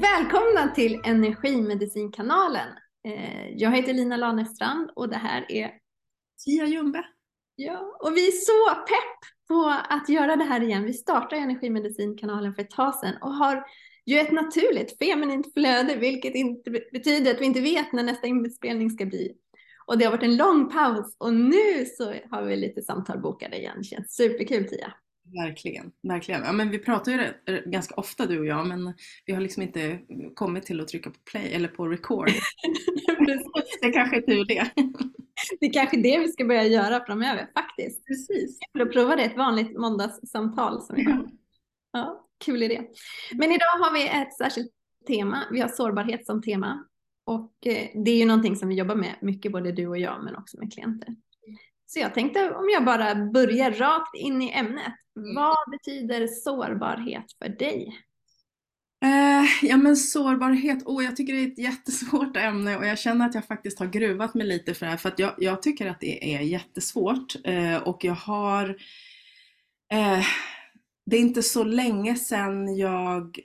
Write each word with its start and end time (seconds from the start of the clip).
Välkomna 0.00 0.74
till 0.74 1.00
Energimedicinkanalen. 1.04 2.68
Eh, 3.08 3.48
jag 3.48 3.76
heter 3.76 3.94
Lina 3.94 4.16
Lanestrand 4.16 4.90
och 4.96 5.08
det 5.08 5.16
här 5.16 5.52
är 5.52 5.70
Tia 6.44 6.66
Ljungberg. 6.66 7.04
Ja, 7.56 7.98
och 8.00 8.16
vi 8.16 8.28
är 8.28 8.32
så 8.32 8.80
pepp 8.80 9.48
på 9.48 9.74
att 9.88 10.08
göra 10.08 10.36
det 10.36 10.44
här 10.44 10.62
igen. 10.62 10.84
Vi 10.84 10.92
startade 10.92 11.42
Energimedicinkanalen 11.42 12.54
för 12.54 12.62
ett 12.62 12.70
tag 12.70 12.94
sedan 12.94 13.14
och 13.22 13.34
har 13.34 13.64
ju 14.06 14.18
ett 14.18 14.32
naturligt 14.32 14.98
feminint 14.98 15.52
flöde, 15.52 15.96
vilket 15.96 16.34
inte 16.34 16.70
betyder 16.70 17.34
att 17.34 17.40
vi 17.40 17.44
inte 17.44 17.60
vet 17.60 17.92
när 17.92 18.02
nästa 18.02 18.26
inspelning 18.26 18.90
ska 18.90 19.06
bli. 19.06 19.32
Och 19.86 19.98
det 19.98 20.04
har 20.04 20.12
varit 20.12 20.22
en 20.22 20.36
lång 20.36 20.70
paus 20.70 21.16
och 21.18 21.34
nu 21.34 21.84
så 21.96 22.14
har 22.30 22.42
vi 22.42 22.56
lite 22.56 22.82
samtal 22.82 23.20
bokade 23.20 23.56
igen. 23.56 23.76
Det 23.78 23.84
känns 23.84 24.14
superkul 24.16 24.68
Tia. 24.68 24.92
Verkligen, 25.32 25.92
verkligen. 26.02 26.42
Ja, 26.44 26.52
men 26.52 26.70
vi 26.70 26.78
pratar 26.78 27.12
ju 27.12 27.32
ganska 27.66 27.94
ofta 27.94 28.26
du 28.26 28.38
och 28.38 28.46
jag 28.46 28.66
men 28.66 28.94
vi 29.26 29.32
har 29.32 29.40
liksom 29.40 29.62
inte 29.62 29.98
kommit 30.34 30.66
till 30.66 30.80
att 30.80 30.88
trycka 30.88 31.10
på 31.10 31.18
play 31.30 31.52
eller 31.52 31.68
på 31.68 31.88
record. 31.88 32.28
det 33.80 33.86
är 33.86 33.92
kanske 33.92 34.16
är 34.16 34.20
tur 34.20 34.44
det. 34.44 34.70
det 35.60 35.66
är 35.66 35.72
kanske 35.72 35.96
det 35.96 36.18
vi 36.18 36.28
ska 36.28 36.44
börja 36.44 36.64
göra 36.64 37.04
framöver 37.04 37.50
faktiskt. 37.54 38.06
Precis. 38.06 38.58
För 38.72 38.80
att 38.80 38.92
prova 38.92 39.16
det, 39.16 39.22
ett 39.22 39.36
vanligt 39.36 39.78
måndagssamtal 39.78 40.82
som 40.82 40.96
vi 40.96 41.02
har. 41.02 41.30
Ja, 41.92 42.28
kul 42.44 42.62
idé. 42.62 42.82
Men 43.32 43.52
idag 43.52 43.78
har 43.80 43.92
vi 43.92 44.08
ett 44.08 44.36
särskilt 44.36 44.72
tema. 45.06 45.44
Vi 45.50 45.60
har 45.60 45.68
sårbarhet 45.68 46.26
som 46.26 46.42
tema. 46.42 46.84
Och 47.24 47.66
eh, 47.66 47.88
det 48.04 48.10
är 48.10 48.16
ju 48.16 48.24
någonting 48.24 48.56
som 48.56 48.68
vi 48.68 48.74
jobbar 48.74 48.94
med 48.94 49.14
mycket, 49.20 49.52
både 49.52 49.72
du 49.72 49.86
och 49.86 49.98
jag, 49.98 50.24
men 50.24 50.36
också 50.36 50.58
med 50.58 50.72
klienter. 50.72 51.16
Så 51.92 51.98
jag 51.98 52.14
tänkte 52.14 52.50
om 52.50 52.68
jag 52.72 52.84
bara 52.84 53.14
börjar 53.14 53.70
rakt 53.70 54.14
in 54.14 54.42
i 54.42 54.52
ämnet. 54.52 54.94
Mm. 55.16 55.34
Vad 55.34 55.70
betyder 55.70 56.26
sårbarhet 56.26 57.24
för 57.38 57.48
dig? 57.48 57.98
Eh, 59.04 59.68
ja 59.68 59.76
men 59.76 59.96
sårbarhet, 59.96 60.86
oh, 60.86 61.04
jag 61.04 61.16
tycker 61.16 61.32
det 61.32 61.42
är 61.42 61.46
ett 61.46 61.58
jättesvårt 61.58 62.36
ämne 62.36 62.76
och 62.76 62.86
jag 62.86 62.98
känner 62.98 63.26
att 63.26 63.34
jag 63.34 63.46
faktiskt 63.46 63.78
har 63.78 63.86
gruvat 63.86 64.34
mig 64.34 64.46
lite 64.46 64.74
för 64.74 64.86
det 64.86 64.90
här 64.90 64.98
för 64.98 65.08
att 65.08 65.18
jag, 65.18 65.34
jag 65.38 65.62
tycker 65.62 65.86
att 65.86 66.00
det 66.00 66.34
är 66.34 66.40
jättesvårt 66.40 67.36
eh, 67.44 67.76
och 67.76 68.04
jag 68.04 68.14
har 68.14 68.68
eh, 69.92 70.24
Det 71.06 71.16
är 71.16 71.20
inte 71.20 71.42
så 71.42 71.64
länge 71.64 72.14
sedan 72.14 72.76
jag 72.76 73.38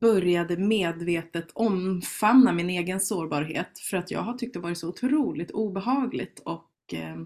började 0.00 0.56
medvetet 0.56 1.50
omfamna 1.54 2.52
min 2.52 2.70
egen 2.70 3.00
sårbarhet 3.00 3.78
för 3.78 3.96
att 3.96 4.10
jag 4.10 4.20
har 4.20 4.34
tyckt 4.34 4.54
det 4.54 4.60
varit 4.60 4.78
så 4.78 4.88
otroligt 4.88 5.50
obehagligt 5.50 6.40
och 6.44 6.94
eh, 6.94 7.16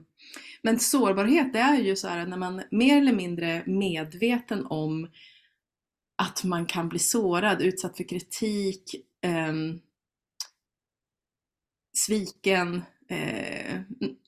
men 0.62 0.78
sårbarhet 0.78 1.52
det 1.52 1.58
är 1.58 1.78
ju 1.78 1.96
så 1.96 2.08
här 2.08 2.26
när 2.26 2.36
man 2.36 2.62
mer 2.70 2.98
eller 2.98 3.12
mindre 3.12 3.62
medveten 3.66 4.66
om 4.66 5.10
att 6.16 6.44
man 6.44 6.66
kan 6.66 6.88
bli 6.88 6.98
sårad, 6.98 7.62
utsatt 7.62 7.96
för 7.96 8.08
kritik, 8.08 8.94
eh, 9.24 9.52
sviken. 11.96 12.82
Eh, 13.08 13.80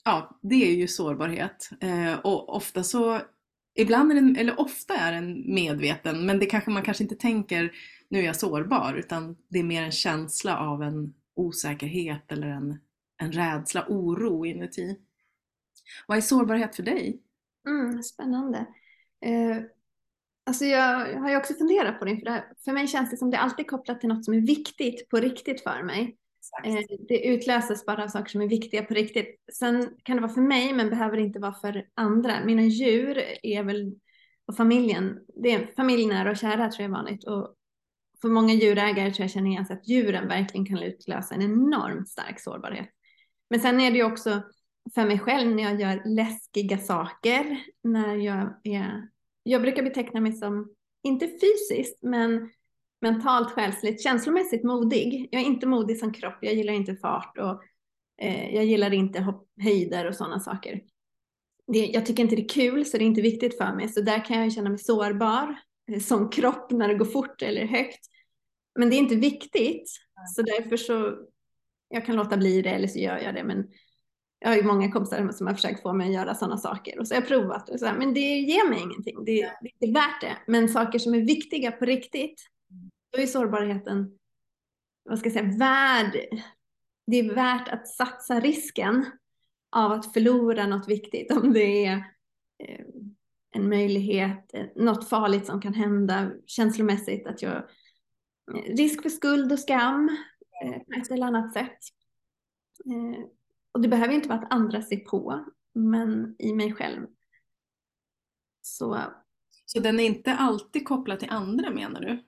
ja, 0.04 0.38
det 0.42 0.54
är 0.54 0.74
ju 0.74 0.88
sårbarhet. 0.88 1.70
Eh, 1.80 2.14
och 2.14 2.56
ofta 2.56 2.84
så, 2.84 3.20
ibland 3.74 4.10
är 4.10 4.14
den, 4.14 4.36
eller 4.36 4.60
ofta 4.60 4.94
är 4.94 5.12
den 5.12 5.54
medveten, 5.54 6.26
men 6.26 6.38
det 6.38 6.46
kanske 6.46 6.70
man 6.70 6.82
kanske 6.82 7.04
inte 7.04 7.16
tänker 7.16 7.72
nu 8.08 8.18
är 8.18 8.22
jag 8.22 8.36
sårbar, 8.36 8.94
utan 8.94 9.36
det 9.48 9.58
är 9.58 9.64
mer 9.64 9.82
en 9.82 9.92
känsla 9.92 10.58
av 10.58 10.82
en 10.82 11.14
osäkerhet 11.36 12.32
eller 12.32 12.46
en, 12.46 12.78
en 13.16 13.32
rädsla, 13.32 13.86
oro 13.88 14.46
inuti. 14.46 14.96
Vad 16.06 16.16
är 16.16 16.22
sårbarhet 16.22 16.76
för 16.76 16.82
dig? 16.82 17.20
Mm, 17.68 18.02
spännande. 18.02 18.58
Eh, 19.24 19.62
alltså 20.46 20.64
jag 20.64 21.20
har 21.20 21.30
ju 21.30 21.36
också 21.36 21.54
funderat 21.54 21.98
på 21.98 22.04
det 22.04 22.10
inför 22.10 22.24
det 22.24 22.30
här. 22.30 22.52
För 22.64 22.72
mig 22.72 22.88
känns 22.88 23.10
det 23.10 23.16
som 23.16 23.30
det 23.30 23.38
alltid 23.38 23.66
är 23.66 23.68
kopplat 23.68 24.00
till 24.00 24.08
något 24.08 24.24
som 24.24 24.34
är 24.34 24.40
viktigt 24.40 25.08
på 25.08 25.16
riktigt 25.16 25.62
för 25.62 25.82
mig. 25.82 26.16
Eh, 26.64 26.78
det 27.08 27.26
utlöses 27.26 27.86
bara 27.86 28.04
av 28.04 28.08
saker 28.08 28.30
som 28.30 28.40
är 28.40 28.48
viktiga 28.48 28.82
på 28.82 28.94
riktigt. 28.94 29.44
Sen 29.52 29.96
kan 30.02 30.16
det 30.16 30.22
vara 30.22 30.32
för 30.32 30.40
mig 30.40 30.72
men 30.72 30.90
behöver 30.90 31.16
inte 31.16 31.38
vara 31.38 31.54
för 31.54 31.86
andra. 31.94 32.44
Mina 32.44 32.62
djur 32.62 33.22
är 33.42 33.62
väl, 33.62 33.94
och 34.46 34.56
familjen, 34.56 35.18
det 35.42 35.52
är 35.52 35.74
familjnära 35.76 36.30
och 36.30 36.36
kära 36.36 36.70
tror 36.70 36.82
jag 36.82 36.90
är 36.90 36.94
vanligt. 36.94 37.24
Och 37.24 37.54
för 38.20 38.28
många 38.28 38.54
djurägare 38.54 39.10
tror 39.10 39.24
jag 39.24 39.30
känner 39.30 39.50
igen 39.50 39.66
sig 39.66 39.76
att 39.76 39.88
djuren 39.88 40.28
verkligen 40.28 40.66
kan 40.66 40.82
utlösa 40.82 41.34
en 41.34 41.42
enormt 41.42 42.08
stark 42.08 42.40
sårbarhet. 42.40 42.88
Men 43.50 43.60
sen 43.60 43.80
är 43.80 43.90
det 43.90 43.96
ju 43.96 44.04
också 44.04 44.42
för 44.94 45.06
mig 45.06 45.18
själv 45.18 45.54
när 45.54 45.62
jag 45.62 45.80
gör 45.80 46.02
läskiga 46.04 46.78
saker, 46.78 47.64
när 47.82 48.16
jag 48.16 48.60
är, 48.64 49.08
jag 49.42 49.62
brukar 49.62 49.82
beteckna 49.82 50.20
mig 50.20 50.32
som, 50.32 50.74
inte 51.02 51.26
fysiskt, 51.28 52.02
men 52.02 52.50
mentalt, 53.00 53.50
själsligt, 53.50 54.02
känslomässigt 54.02 54.64
modig. 54.64 55.28
Jag 55.30 55.42
är 55.42 55.46
inte 55.46 55.66
modig 55.66 55.98
som 55.98 56.12
kropp, 56.12 56.38
jag 56.40 56.54
gillar 56.54 56.72
inte 56.72 56.96
fart 56.96 57.38
och 57.38 57.62
eh, 58.22 58.54
jag 58.54 58.64
gillar 58.64 58.94
inte 58.94 59.20
hopp, 59.20 59.48
höjder 59.62 60.08
och 60.08 60.14
sådana 60.14 60.40
saker. 60.40 60.80
Det, 61.66 61.86
jag 61.86 62.06
tycker 62.06 62.22
inte 62.22 62.36
det 62.36 62.42
är 62.42 62.48
kul, 62.48 62.84
så 62.84 62.98
det 62.98 63.04
är 63.04 63.06
inte 63.06 63.22
viktigt 63.22 63.58
för 63.58 63.74
mig, 63.74 63.88
så 63.88 64.00
där 64.00 64.24
kan 64.24 64.38
jag 64.38 64.52
känna 64.52 64.70
mig 64.70 64.78
sårbar 64.78 65.56
eh, 65.92 66.00
som 66.00 66.30
kropp 66.30 66.70
när 66.70 66.88
det 66.88 66.94
går 66.94 67.04
fort 67.04 67.42
eller 67.42 67.66
högt. 67.66 68.00
Men 68.78 68.90
det 68.90 68.96
är 68.96 68.98
inte 68.98 69.16
viktigt, 69.16 69.90
så 70.36 70.42
därför 70.42 70.76
så 70.76 71.16
jag 71.88 72.06
kan 72.06 72.16
låta 72.16 72.36
bli 72.36 72.62
det 72.62 72.70
eller 72.70 72.88
så 72.88 72.98
gör 72.98 73.18
jag 73.18 73.34
det. 73.34 73.44
Men 73.44 73.68
jag 74.44 74.50
har 74.50 74.56
ju 74.56 74.62
många 74.62 74.92
kompisar 74.92 75.32
som 75.32 75.46
har 75.46 75.54
försökt 75.54 75.82
få 75.82 75.92
mig 75.92 76.06
att 76.08 76.14
göra 76.14 76.34
sådana 76.34 76.58
saker 76.58 76.98
och 76.98 77.08
så 77.08 77.14
har 77.14 77.20
jag 77.20 77.28
provat 77.28 77.68
och 77.68 77.78
så 77.78 77.86
här, 77.86 77.98
men 77.98 78.14
det 78.14 78.20
ger 78.20 78.68
mig 78.70 78.80
ingenting. 78.80 79.24
Det, 79.24 79.32
det 79.32 79.68
är 79.68 79.82
inte 79.82 80.00
värt 80.00 80.20
det. 80.20 80.36
Men 80.46 80.68
saker 80.68 80.98
som 80.98 81.14
är 81.14 81.20
viktiga 81.20 81.72
på 81.72 81.84
riktigt, 81.84 82.40
då 83.12 83.22
är 83.22 83.26
sårbarheten, 83.26 84.18
vad 85.04 85.18
ska 85.18 85.28
jag 85.28 85.32
säga, 85.32 85.58
värd. 85.58 86.40
Det 87.06 87.18
är 87.18 87.34
värt 87.34 87.68
att 87.68 87.88
satsa 87.88 88.40
risken 88.40 89.06
av 89.76 89.92
att 89.92 90.12
förlora 90.12 90.66
något 90.66 90.88
viktigt 90.88 91.32
om 91.32 91.52
det 91.52 91.86
är 91.86 91.96
eh, 92.64 92.84
en 93.54 93.68
möjlighet, 93.68 94.54
eh, 94.54 94.66
något 94.76 95.08
farligt 95.08 95.46
som 95.46 95.60
kan 95.60 95.74
hända 95.74 96.30
känslomässigt, 96.46 97.26
att 97.26 97.42
jag 97.42 97.62
risk 98.66 99.02
för 99.02 99.10
skuld 99.10 99.52
och 99.52 99.58
skam 99.58 100.16
eh, 100.64 100.78
på 100.78 101.00
ett 101.00 101.10
eller 101.10 101.26
annat 101.26 101.52
sätt. 101.52 101.78
Och 103.74 103.80
det 103.80 103.88
behöver 103.88 104.14
inte 104.14 104.28
vara 104.28 104.38
att 104.38 104.52
andra 104.52 104.82
ser 104.82 104.96
på, 104.96 105.44
men 105.72 106.36
i 106.38 106.52
mig 106.52 106.72
själv. 106.72 107.06
Så, 108.62 108.98
så 109.64 109.80
den 109.80 110.00
är 110.00 110.04
inte 110.04 110.34
alltid 110.34 110.88
kopplad 110.88 111.20
till 111.20 111.30
andra 111.30 111.70
menar 111.70 112.00
du? 112.00 112.24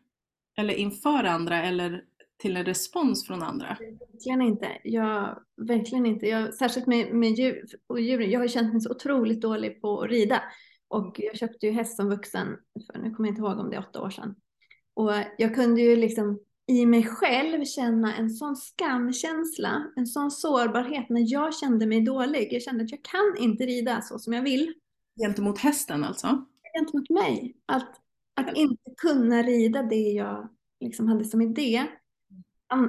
Eller 0.57 0.75
inför 0.75 1.25
andra 1.25 1.63
eller 1.63 2.05
till 2.37 2.57
en 2.57 2.65
respons 2.65 3.27
från 3.27 3.43
andra? 3.43 3.77
Verkligen 3.81 4.43
inte. 4.43 4.79
Jag, 4.85 5.43
verkligen 5.57 6.07
inte. 6.07 6.27
Jag, 6.27 6.55
särskilt 6.55 6.87
med, 6.87 7.15
med 7.15 7.31
djur 7.31 7.65
och 7.87 8.01
djuren. 8.01 8.31
Jag 8.31 8.41
har 8.41 8.49
känt 8.49 8.73
mig 8.73 8.81
så 8.81 8.91
otroligt 8.91 9.41
dålig 9.41 9.81
på 9.81 10.03
att 10.03 10.11
rida. 10.11 10.43
Och 10.89 11.17
jag 11.19 11.37
köpte 11.37 11.67
ju 11.67 11.73
häst 11.73 11.97
som 11.97 12.09
vuxen, 12.09 12.47
för 12.87 12.99
nu 12.99 13.11
kommer 13.11 13.29
jag 13.29 13.33
inte 13.33 13.43
ihåg 13.43 13.59
om 13.59 13.71
det 13.71 13.77
är 13.77 13.87
åtta 13.89 14.03
år 14.03 14.11
sedan. 14.11 14.35
Och 14.95 15.13
jag 15.39 15.55
kunde 15.55 15.81
ju 15.81 15.97
liksom 15.97 16.41
i 16.67 16.87
mig 16.87 17.05
själv 17.05 17.65
känna 17.65 18.17
en 18.17 18.31
sån 18.31 18.57
skamkänsla, 18.57 19.93
en 19.97 20.07
sån 20.07 20.31
sårbarhet 20.31 21.09
när 21.09 21.33
jag 21.33 21.55
kände 21.55 21.87
mig 21.87 22.01
dålig. 22.01 22.49
Jag 22.53 22.63
kände 22.63 22.85
att 22.85 22.91
jag 22.91 23.03
kan 23.03 23.37
inte 23.39 23.67
rida 23.67 24.03
så 24.03 24.19
som 24.19 24.33
jag 24.33 24.43
vill. 24.43 24.75
Gentemot 25.21 25.59
hästen 25.59 26.05
alltså? 26.05 26.47
Gentemot 26.79 27.11
mig. 27.11 27.57
Att, 27.67 28.01
att 28.35 28.57
inte 28.57 28.91
kunna 28.97 29.43
rida 29.43 29.83
det 29.83 30.13
jag 30.13 30.49
liksom 30.81 31.09
hade 31.09 31.25
som 31.25 31.43
idé. 31.43 31.87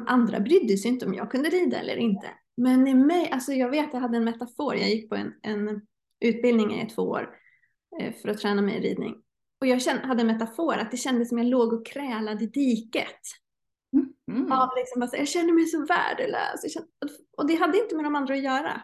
Andra 0.07 0.39
brydde 0.39 0.77
sig 0.77 0.91
inte 0.91 1.06
om 1.06 1.13
jag 1.13 1.31
kunde 1.31 1.50
rida 1.50 1.80
eller 1.80 1.97
inte. 1.97 2.27
Men 2.57 2.88
i 2.88 2.94
mig, 2.94 3.30
alltså 3.31 3.53
jag 3.53 3.69
vet 3.69 3.94
jag 3.94 4.00
hade 4.00 4.18
en 4.18 4.23
metafor, 4.23 4.75
jag 4.75 4.89
gick 4.89 5.09
på 5.09 5.15
en, 5.15 5.33
en 5.41 5.81
utbildning 6.19 6.81
i 6.81 6.89
två 6.89 7.01
år 7.01 7.30
eh, 8.01 8.13
för 8.13 8.30
att 8.30 8.38
träna 8.38 8.62
mig 8.62 8.75
i 8.77 8.89
ridning. 8.89 9.15
Och 9.62 9.68
jag 9.68 9.80
hade 9.80 10.21
en 10.21 10.27
metafor 10.27 10.77
att 10.77 10.91
det 10.91 10.97
kändes 10.97 11.30
som 11.30 11.38
jag 11.38 11.47
låg 11.47 11.73
och 11.73 11.85
krälade 11.85 12.44
i 12.44 12.47
diket. 12.47 13.21
Mm. 14.31 14.51
Av 14.51 14.69
liksom, 14.77 15.01
alltså, 15.01 15.17
jag 15.17 15.27
känner 15.27 15.53
mig 15.53 15.65
så 15.65 15.85
värdelös. 15.85 16.73
Känner, 16.73 16.89
och 17.37 17.47
det 17.47 17.55
hade 17.55 17.77
inte 17.77 17.95
med 17.95 18.05
de 18.05 18.15
andra 18.15 18.33
att 18.33 18.43
göra. 18.43 18.81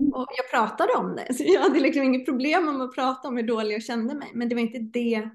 Mm. 0.00 0.12
Och 0.12 0.26
jag 0.36 0.50
pratade 0.50 0.92
om 0.92 1.16
det, 1.16 1.34
så 1.34 1.44
jag 1.46 1.60
hade 1.60 1.80
liksom 1.80 2.02
inget 2.02 2.24
problem 2.24 2.64
med 2.64 2.80
att 2.80 2.94
prata 2.94 3.28
om 3.28 3.36
hur 3.36 3.46
dålig 3.46 3.74
jag 3.74 3.82
kände 3.82 4.14
mig. 4.14 4.30
Men 4.34 4.48
det 4.48 4.54
var 4.54 4.62
inte 4.62 4.78
det 4.78 5.30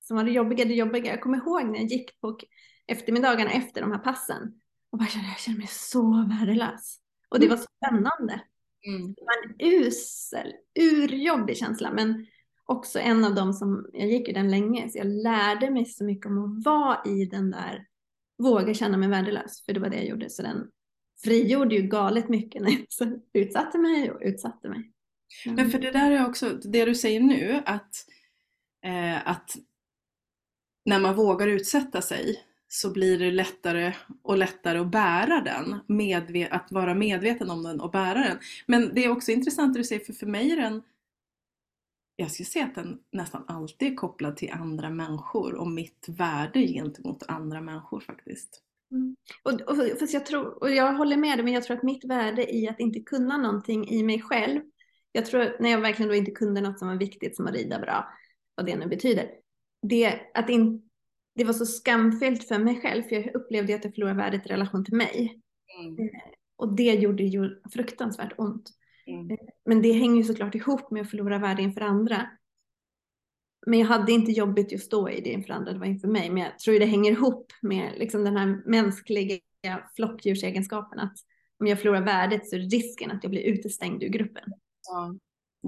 som 0.00 0.16
var 0.16 0.24
det 0.24 0.30
jobbiga. 0.30 0.64
Det 0.64 0.74
jobbiga. 0.74 1.10
Jag 1.10 1.20
kommer 1.20 1.38
ihåg 1.38 1.64
när 1.64 1.78
jag 1.78 1.86
gick 1.86 2.20
på 2.20 2.38
eftermiddagarna 2.86 3.50
efter 3.50 3.80
de 3.80 3.92
här 3.92 3.98
passen 3.98 4.60
och 4.90 4.98
bara 4.98 5.08
kände 5.08 5.28
jag 5.28 5.38
känner 5.38 5.58
mig 5.58 5.66
så 5.66 6.26
värdelös. 6.28 6.98
Och 7.28 7.40
det 7.40 7.48
var 7.48 7.56
så 7.56 7.66
spännande. 7.76 8.40
Mm. 8.86 9.14
Det 9.14 9.22
var 9.22 9.44
en 9.44 9.72
usel, 9.72 10.52
urjobbig 10.80 11.56
känsla. 11.56 11.92
Men 11.92 12.26
också 12.64 12.98
en 12.98 13.24
av 13.24 13.34
dem 13.34 13.52
som, 13.52 13.86
jag 13.92 14.08
gick 14.08 14.28
ju 14.28 14.34
den 14.34 14.50
länge, 14.50 14.90
så 14.90 14.98
jag 14.98 15.06
lärde 15.06 15.70
mig 15.70 15.84
så 15.84 16.04
mycket 16.04 16.26
om 16.26 16.38
att 16.38 16.64
vara 16.64 16.98
i 17.04 17.24
den 17.24 17.50
där 17.50 17.86
våga 18.42 18.74
känna 18.74 18.96
mig 18.96 19.08
värdelös, 19.08 19.64
för 19.64 19.72
det 19.72 19.80
var 19.80 19.88
det 19.88 19.96
jag 19.96 20.06
gjorde. 20.06 20.30
Så 20.30 20.42
den 20.42 20.68
frigjorde 21.24 21.74
ju 21.74 21.82
galet 21.82 22.28
mycket 22.28 22.62
när 22.62 22.70
jag 22.70 23.20
utsatte 23.32 23.78
mig 23.78 24.10
och 24.10 24.20
utsatte 24.22 24.68
mig. 24.68 24.90
Mm. 25.46 25.56
Men 25.56 25.70
för 25.70 25.78
det 25.78 25.90
där 25.90 26.10
är 26.10 26.26
också, 26.26 26.50
det 26.50 26.84
du 26.84 26.94
säger 26.94 27.20
nu, 27.20 27.62
att, 27.66 27.94
eh, 28.84 29.28
att 29.28 29.56
när 30.84 31.00
man 31.00 31.14
vågar 31.14 31.48
utsätta 31.48 32.02
sig 32.02 32.44
så 32.68 32.92
blir 32.92 33.18
det 33.18 33.30
lättare 33.30 33.94
och 34.22 34.38
lättare 34.38 34.78
att 34.78 34.90
bära 34.90 35.40
den, 35.40 35.80
medve- 35.98 36.48
att 36.50 36.72
vara 36.72 36.94
medveten 36.94 37.50
om 37.50 37.62
den 37.62 37.80
och 37.80 37.90
bära 37.90 38.18
den. 38.18 38.38
Men 38.66 38.94
det 38.94 39.04
är 39.04 39.08
också 39.10 39.32
intressant 39.32 39.74
det 39.74 39.80
du 39.80 39.84
säger, 39.84 40.04
för 40.04 40.12
för 40.12 40.26
mig 40.26 40.52
är 40.52 40.56
den 40.56 40.82
jag 42.22 42.30
skulle 42.30 42.46
säga 42.46 42.64
att 42.64 42.74
den 42.74 42.98
nästan 43.12 43.44
alltid 43.48 43.92
är 43.92 43.94
kopplad 43.94 44.36
till 44.36 44.52
andra 44.52 44.90
människor 44.90 45.54
och 45.54 45.70
mitt 45.70 46.06
värde 46.08 46.66
gentemot 46.66 47.22
andra 47.28 47.60
människor 47.60 48.00
faktiskt. 48.00 48.62
Mm. 48.90 49.16
Och, 49.42 49.52
och, 49.60 49.98
fast 50.00 50.14
jag, 50.14 50.26
tror, 50.26 50.62
och 50.62 50.70
jag 50.70 50.94
håller 50.94 51.16
med 51.16 51.38
dig, 51.38 51.44
men 51.44 51.52
jag 51.52 51.62
tror 51.62 51.76
att 51.76 51.82
mitt 51.82 52.04
värde 52.04 52.54
i 52.54 52.68
att 52.68 52.80
inte 52.80 53.00
kunna 53.00 53.36
någonting 53.36 53.88
i 53.88 54.02
mig 54.02 54.22
själv, 54.22 54.60
jag 55.12 55.26
tror 55.26 55.56
när 55.60 55.70
jag 55.70 55.80
verkligen 55.80 56.08
då 56.08 56.14
inte 56.14 56.30
kunde 56.30 56.60
något 56.60 56.78
som 56.78 56.88
var 56.88 56.96
viktigt 56.96 57.36
som 57.36 57.46
att 57.46 57.54
rida 57.54 57.78
bra, 57.78 58.08
vad 58.54 58.66
det 58.66 58.76
nu 58.76 58.86
betyder, 58.86 59.30
det, 59.82 60.20
att 60.34 60.50
in, 60.50 60.90
det 61.34 61.44
var 61.44 61.52
så 61.52 61.66
skamfyllt 61.66 62.48
för 62.48 62.58
mig 62.58 62.80
själv, 62.80 63.02
för 63.02 63.16
jag 63.16 63.34
upplevde 63.34 63.74
att 63.74 63.84
jag 63.84 63.94
förlorade 63.94 64.18
värdet 64.18 64.46
i 64.46 64.48
relation 64.48 64.84
till 64.84 64.96
mig. 64.96 65.40
Mm. 65.80 65.98
Eh, 65.98 66.20
och 66.56 66.76
det 66.76 66.94
gjorde 66.94 67.22
ju 67.22 67.60
fruktansvärt 67.72 68.32
ont. 68.38 68.70
Mm. 69.06 69.30
Eh, 69.30 69.36
men 69.64 69.82
det 69.82 69.92
hänger 69.92 70.16
ju 70.16 70.24
såklart 70.24 70.54
ihop 70.54 70.90
med 70.90 71.02
att 71.02 71.10
förlora 71.10 71.38
värde 71.38 71.62
inför 71.62 71.80
andra. 71.80 72.30
Men 73.66 73.78
jag 73.78 73.86
hade 73.86 74.12
inte 74.12 74.32
jobbigt 74.32 74.72
just 74.72 74.90
då 74.90 75.10
i 75.10 75.20
det 75.20 75.30
inför 75.30 75.52
andra, 75.52 75.72
det 75.72 75.78
var 75.78 75.86
inför 75.86 76.08
mig. 76.08 76.30
Men 76.30 76.42
jag 76.42 76.58
tror 76.58 76.78
det 76.78 76.84
hänger 76.84 77.12
ihop 77.12 77.52
med 77.62 77.92
liksom 77.98 78.24
den 78.24 78.36
här 78.36 78.62
mänskliga 78.66 79.40
flockdjursegenskapen. 79.96 80.98
Att 80.98 81.16
om 81.58 81.66
jag 81.66 81.80
förlorar 81.80 82.00
värdet 82.00 82.48
så 82.48 82.56
är 82.56 82.60
risken 82.60 83.10
att 83.10 83.24
jag 83.24 83.30
blir 83.30 83.42
utestängd 83.42 84.02
ur 84.02 84.08
gruppen. 84.08 84.52
Ja, 84.88 85.14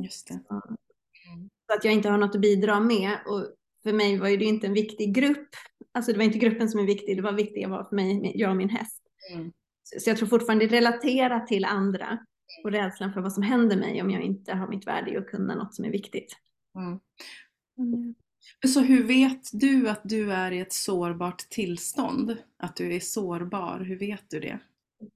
just 0.04 0.28
det. 0.28 0.40
Så, 0.48 0.54
mm. 0.54 1.50
så 1.66 1.74
att 1.78 1.84
jag 1.84 1.94
inte 1.94 2.08
har 2.08 2.18
något 2.18 2.34
att 2.34 2.40
bidra 2.40 2.80
med. 2.80 3.18
Och 3.26 3.46
för 3.82 3.92
mig 3.92 4.18
var 4.18 4.28
det 4.28 4.44
inte 4.44 4.66
en 4.66 4.74
viktig 4.74 5.14
grupp. 5.14 5.48
Alltså 5.92 6.12
det 6.12 6.18
var 6.18 6.24
inte 6.24 6.38
gruppen 6.38 6.68
som 6.68 6.80
är 6.80 6.86
viktig, 6.86 7.16
det 7.16 7.22
var 7.22 7.32
viktigt 7.32 7.68
var 7.68 7.84
för 7.84 7.96
mig, 7.96 8.32
jag 8.34 8.50
och 8.50 8.56
min 8.56 8.68
häst. 8.68 9.02
Mm. 9.32 9.52
Så, 9.82 10.10
jag 10.10 10.16
tror 10.16 10.28
fortfarande 10.28 10.66
relatera 10.66 11.40
till 11.40 11.64
andra 11.64 12.18
och 12.64 12.70
rädslan 12.70 13.12
för 13.12 13.20
vad 13.20 13.32
som 13.32 13.42
händer 13.42 13.76
mig 13.76 14.02
om 14.02 14.10
jag 14.10 14.22
inte 14.22 14.54
har 14.54 14.68
mitt 14.68 14.86
värde 14.86 15.10
i 15.10 15.16
att 15.16 15.26
kunna 15.26 15.54
något 15.54 15.74
som 15.74 15.84
är 15.84 15.90
viktigt. 15.90 16.36
Mm. 16.76 17.00
Mm. 17.78 18.14
Så 18.66 18.80
hur 18.80 19.04
vet 19.04 19.50
du 19.52 19.88
att 19.88 20.00
du 20.04 20.32
är 20.32 20.52
i 20.52 20.60
ett 20.60 20.72
sårbart 20.72 21.38
tillstånd? 21.38 22.36
Att 22.58 22.76
du 22.76 22.94
är 22.94 23.00
sårbar, 23.00 23.80
hur 23.80 23.98
vet 23.98 24.30
du 24.30 24.40
det? 24.40 24.58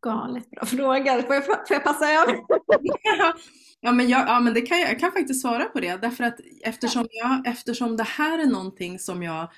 Galet 0.00 0.50
bra 0.50 0.66
fråga, 0.66 1.22
får 1.22 1.34
jag, 1.34 1.44
får 1.44 1.56
jag 1.68 1.84
passa 1.84 2.12
över? 2.12 2.36
ja, 3.80 3.92
men 3.92 4.08
jag, 4.08 4.28
ja 4.28 4.40
men 4.40 4.54
det 4.54 4.60
kan 4.60 4.80
jag, 4.80 4.90
jag 4.90 5.00
kan 5.00 5.12
faktiskt 5.12 5.42
svara 5.42 5.64
på 5.64 5.80
det 5.80 5.96
därför 5.96 6.24
att 6.24 6.40
eftersom, 6.64 7.06
jag, 7.10 7.46
eftersom 7.46 7.96
det 7.96 8.02
här 8.02 8.38
är 8.38 8.46
någonting 8.46 8.98
som 8.98 9.22
jag 9.22 9.50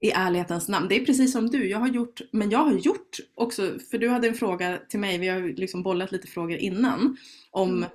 i 0.00 0.10
ärlighetens 0.10 0.68
namn. 0.68 0.88
Det 0.88 0.96
är 0.96 1.04
precis 1.04 1.32
som 1.32 1.50
du, 1.50 1.68
jag 1.68 1.78
har 1.78 1.88
gjort, 1.88 2.20
men 2.32 2.50
jag 2.50 2.58
har 2.58 2.72
gjort 2.72 3.16
också, 3.34 3.78
för 3.90 3.98
du 3.98 4.08
hade 4.08 4.28
en 4.28 4.34
fråga 4.34 4.78
till 4.88 5.00
mig, 5.00 5.18
vi 5.18 5.28
har 5.28 5.40
liksom 5.40 5.82
bollat 5.82 6.12
lite 6.12 6.28
frågor 6.28 6.56
innan, 6.56 7.16
om 7.50 7.76
mm. 7.76 7.90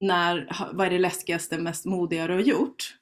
när, 0.00 0.56
vad 0.72 0.86
är 0.86 0.90
det 0.90 0.98
läskigaste, 0.98 1.58
mest 1.58 1.84
modiga 1.84 2.26
du 2.26 2.32
har 2.32 2.40
gjort? 2.40 2.96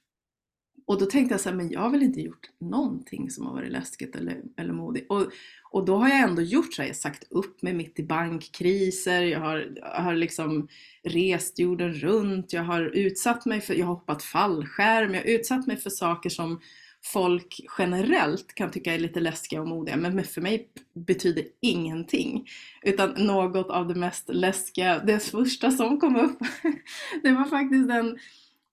Och 0.87 0.99
då 1.01 1.07
tänkte 1.07 1.35
jag 1.35 1.41
så 1.41 1.49
här, 1.49 1.57
men 1.57 1.71
jag 1.71 1.81
har 1.81 1.91
väl 1.91 2.03
inte 2.03 2.21
gjort 2.21 2.51
någonting 2.61 3.31
som 3.31 3.47
har 3.47 3.53
varit 3.53 3.73
läskigt 3.73 4.17
eller, 4.17 4.43
eller 4.57 4.73
modigt. 4.73 5.11
Och, 5.11 5.27
och 5.71 5.85
då 5.85 5.97
har 5.97 6.09
jag 6.09 6.19
ändå 6.19 6.43
gjort 6.43 6.75
så 6.75 6.83
här, 6.83 6.89
jag 6.89 6.95
har 6.95 6.99
sagt 6.99 7.25
upp 7.31 7.63
mig 7.63 7.73
mitt 7.75 7.99
i 7.99 8.03
bankkriser, 8.03 9.23
jag 9.23 9.41
har, 9.41 9.73
jag 9.77 10.03
har 10.03 10.15
liksom 10.15 10.69
rest 11.03 11.59
jorden 11.59 11.95
runt, 11.95 12.53
jag 12.53 12.63
har 12.63 12.83
utsatt 12.83 13.47
mig 13.47 13.61
för, 13.61 13.75
jag 13.75 13.87
har 13.87 13.95
hoppat 13.95 14.23
fallskärm, 14.23 15.15
jag 15.15 15.21
har 15.21 15.29
utsatt 15.29 15.67
mig 15.67 15.77
för 15.77 15.91
saker 15.91 16.31
som 16.31 16.61
folk 17.05 17.61
generellt 17.79 18.55
kan 18.55 18.71
tycka 18.71 18.95
är 18.95 18.99
lite 18.99 19.21
läskiga 19.21 19.61
och 19.61 19.69
modiga 19.69 19.97
men 19.97 20.25
för 20.25 20.41
mig 20.41 20.69
betyder 20.95 21.45
ingenting. 21.61 22.49
Utan 22.83 23.11
något 23.11 23.71
av 23.71 23.89
det 23.89 23.95
mest 23.95 24.29
läskiga, 24.29 24.99
det 24.99 25.21
första 25.21 25.71
som 25.71 26.01
kom 26.01 26.17
upp, 26.17 26.39
det 27.23 27.33
var 27.33 27.45
faktiskt 27.45 27.91
en, 27.91 28.19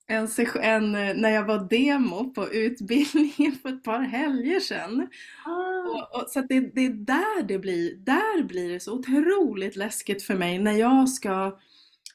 en, 0.08 0.28
en, 0.62 0.92
när 1.22 1.30
jag 1.30 1.46
var 1.46 1.70
demo 1.70 2.34
på 2.34 2.50
utbildningen 2.50 3.56
för 3.62 3.70
ett 3.70 3.84
par 3.84 4.02
helger 4.02 4.60
sedan. 4.60 5.08
Ah. 5.46 5.90
Och, 5.90 6.22
och, 6.22 6.30
så 6.30 6.42
det, 6.42 6.60
det 6.60 6.86
är 6.86 6.90
där 6.90 7.44
det 7.44 7.60
blir, 7.60 7.96
där 7.96 8.44
blir 8.44 8.70
det 8.70 8.80
så 8.80 8.94
otroligt 8.94 9.76
läskigt 9.76 10.24
för 10.24 10.36
mig 10.36 10.60
när 10.60 10.74
jag 10.74 11.10
ska 11.10 11.60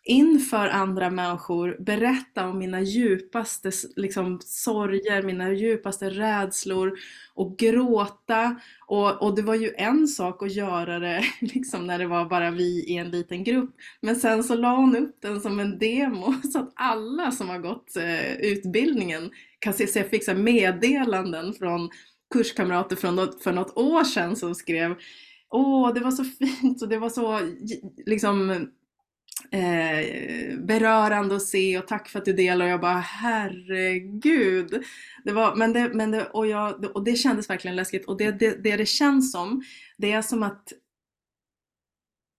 inför 0.04 0.68
andra 0.68 1.10
människor 1.10 1.76
berätta 1.80 2.48
om 2.48 2.58
mina 2.58 2.80
djupaste 2.80 3.70
liksom, 3.96 4.40
sorger, 4.44 5.22
mina 5.22 5.52
djupaste 5.52 6.10
rädslor 6.10 6.98
och 7.34 7.58
gråta. 7.58 8.56
Och, 8.86 9.22
och 9.22 9.36
det 9.36 9.42
var 9.42 9.54
ju 9.54 9.72
en 9.76 10.08
sak 10.08 10.42
att 10.42 10.54
göra 10.54 10.98
det 10.98 11.24
liksom, 11.40 11.86
när 11.86 11.98
det 11.98 12.06
var 12.06 12.24
bara 12.24 12.50
vi 12.50 12.84
i 12.88 12.96
en 12.96 13.10
liten 13.10 13.44
grupp. 13.44 13.74
Men 14.00 14.16
sen 14.16 14.44
så 14.44 14.54
la 14.54 14.76
hon 14.76 14.96
upp 14.96 15.16
den 15.22 15.40
som 15.40 15.60
en 15.60 15.78
demo 15.78 16.34
så 16.52 16.58
att 16.58 16.72
alla 16.74 17.30
som 17.30 17.48
har 17.48 17.58
gått 17.58 17.96
eh, 17.96 18.32
utbildningen 18.36 19.30
kan 19.58 19.74
se, 19.74 19.86
så 19.86 19.98
jag 19.98 20.08
fick 20.08 20.36
meddelanden 20.36 21.54
från 21.54 21.90
kurskamrater 22.34 22.96
från 22.96 23.16
något, 23.16 23.42
för 23.42 23.52
något 23.52 23.76
år 23.76 24.04
sedan 24.04 24.36
som 24.36 24.54
skrev 24.54 24.94
Åh, 25.52 25.94
det 25.94 26.00
var 26.00 26.10
så 26.10 26.24
fint 26.24 26.82
och 26.82 26.88
det 26.88 26.98
var 26.98 27.08
så 27.08 27.40
liksom 28.06 28.66
eh, 29.50 30.58
berörande 30.58 31.36
att 31.36 31.42
se 31.42 31.78
och 31.78 31.86
tack 31.86 32.08
för 32.08 32.18
att 32.18 32.24
du 32.24 32.32
delar 32.32 32.64
och 32.64 32.70
jag 32.70 32.80
bara 32.80 32.98
herregud. 33.00 34.84
Det 35.24 35.32
var, 35.32 35.56
men 35.56 35.72
det, 35.72 35.90
men 35.94 36.10
det, 36.10 36.26
och, 36.26 36.46
jag, 36.46 36.96
och 36.96 37.04
det 37.04 37.16
kändes 37.16 37.50
verkligen 37.50 37.76
läskigt 37.76 38.06
och 38.06 38.16
det, 38.18 38.30
det, 38.30 38.62
det 38.62 38.76
det 38.76 38.86
känns 38.86 39.32
som, 39.32 39.62
det 39.98 40.12
är 40.12 40.22
som 40.22 40.42
att 40.42 40.72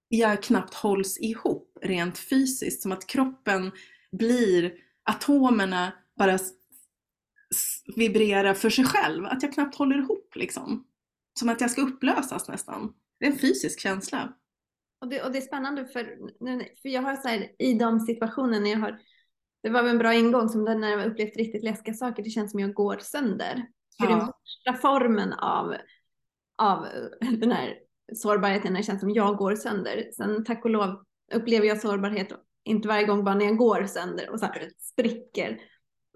jag 0.07 0.43
knappt 0.43 0.73
hålls 0.73 1.19
ihop 1.19 1.77
rent 1.81 2.17
fysiskt, 2.17 2.81
som 2.81 2.91
att 2.91 3.07
kroppen 3.07 3.71
blir, 4.11 4.73
atomerna 5.03 5.93
bara 6.17 6.39
vibrerar 7.95 8.53
för 8.53 8.69
sig 8.69 8.85
själv, 8.85 9.25
att 9.25 9.43
jag 9.43 9.53
knappt 9.53 9.75
håller 9.75 9.97
ihop 9.97 10.35
liksom. 10.35 10.87
Som 11.39 11.49
att 11.49 11.61
jag 11.61 11.71
ska 11.71 11.81
upplösas 11.81 12.47
nästan. 12.47 12.93
Det 13.19 13.25
är 13.25 13.31
en 13.31 13.37
fysisk 13.37 13.79
känsla. 13.79 14.33
Och 15.01 15.07
det, 15.07 15.23
och 15.23 15.31
det 15.31 15.37
är 15.37 15.41
spännande 15.41 15.85
för, 15.85 16.17
för 16.81 16.89
jag 16.89 17.01
har 17.01 17.15
så 17.15 17.27
här, 17.27 17.51
i 17.59 17.73
de 17.73 17.99
situationerna 17.99 18.67
jag 18.67 18.79
har, 18.79 18.99
det 19.63 19.69
var 19.69 19.81
väl 19.83 19.91
en 19.91 19.97
bra 19.97 20.13
ingång 20.13 20.49
som 20.49 20.63
när 20.63 20.91
jag 20.91 21.07
upplevt 21.07 21.37
riktigt 21.37 21.63
läskiga 21.63 21.93
saker, 21.93 22.23
det 22.23 22.29
känns 22.29 22.51
som 22.51 22.59
jag 22.59 22.73
går 22.73 22.97
sönder. 22.97 23.65
För 23.99 24.09
ja. 24.09 24.09
den 24.09 24.19
första 24.19 24.81
formen 24.81 25.33
av, 25.33 25.75
av 26.57 26.87
den 27.39 27.51
här 27.51 27.77
sårbarheten, 28.15 28.73
det 28.73 28.83
känns 28.83 28.99
som 28.99 29.09
jag 29.09 29.37
går 29.37 29.55
sönder. 29.55 30.09
Sen 30.15 30.43
tack 30.45 30.65
och 30.65 30.71
lov 30.71 31.03
upplever 31.33 31.67
jag 31.67 31.81
sårbarhet, 31.81 32.31
inte 32.63 32.87
varje 32.87 33.05
gång 33.05 33.23
bara 33.23 33.35
när 33.35 33.45
jag 33.45 33.57
går 33.57 33.85
sönder 33.85 34.29
och 34.29 34.39
så 34.39 34.45
här, 34.45 34.69
spricker. 34.77 35.61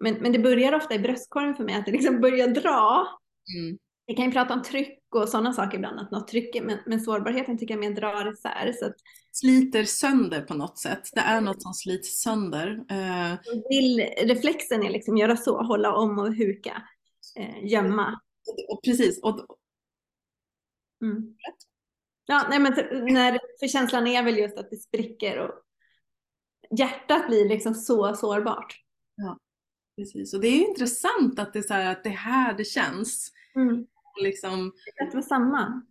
Men, 0.02 0.14
men 0.14 0.32
det 0.32 0.40
börjar 0.40 0.74
ofta 0.74 0.96
i 0.96 1.00
bröstkorgen 1.00 1.56
för 1.56 1.64
mig, 1.64 1.76
att 1.76 1.86
det 1.86 1.92
liksom 1.92 2.22
börjar 2.22 2.48
dra. 2.48 3.08
Mm. 3.58 3.78
Vi 4.08 4.14
kan 4.14 4.26
ju 4.26 4.32
prata 4.32 4.54
om 4.54 4.62
tryck 4.62 5.00
och 5.16 5.30
sådana 5.30 5.54
saker 5.54 5.78
ibland, 5.78 6.00
att 6.00 6.12
något 6.12 6.28
trycker, 6.28 6.62
men, 6.62 6.78
men 6.86 7.02
sårbarheten 7.02 7.58
tycker 7.58 7.74
jag 7.74 7.82
mer 7.82 7.96
drar 7.96 8.32
isär. 8.32 8.74
Så 8.80 8.86
att, 8.86 8.96
sliter 9.32 9.84
sönder 9.84 10.42
på 10.42 10.54
något 10.54 10.78
sätt. 10.78 11.10
Det 11.14 11.20
är 11.20 11.42
något 11.42 11.62
som 11.62 11.74
slits 11.74 12.22
sönder. 12.22 12.68
Uh... 12.72 13.38
Vill, 13.70 14.00
reflexen 14.18 14.84
är 14.84 14.90
liksom 14.90 15.18
göra 15.18 15.38
så, 15.38 15.64
hålla 15.64 15.96
om 15.96 16.20
och 16.20 16.34
huka, 16.34 16.84
eh, 17.36 17.66
gömma. 17.66 18.20
Och, 18.48 18.74
och 18.74 18.84
precis. 18.84 19.24
Och... 19.24 19.46
Mm. 21.02 21.36
Ja, 22.26 22.48
nej, 22.50 22.60
men 22.60 22.74
när, 23.14 23.40
för 23.60 23.68
känslan 23.68 24.08
är 24.08 24.24
väl 24.24 24.38
just 24.38 24.58
att 24.58 24.70
det 24.70 24.78
spricker 24.78 25.40
och 25.40 25.52
hjärtat 26.80 27.28
blir 27.28 27.50
liksom 27.50 27.74
så 27.74 28.16
sårbart. 28.16 28.76
Ja, 29.16 29.38
precis. 29.98 30.34
Och 30.34 30.42
det 30.42 30.48
är 30.48 30.68
intressant 30.68 31.40
att 31.40 31.54
det 31.54 31.60
är 31.60 31.64
så 31.64 31.74
här, 31.74 31.92
att 31.92 32.04
det 32.04 32.10
här 32.10 32.54
det 32.54 32.64
känns. 32.64 33.32
Mm. 33.56 33.86
Liksom, 34.22 34.72
det 35.12 35.16
var 35.16 35.22
samma. 35.22 35.82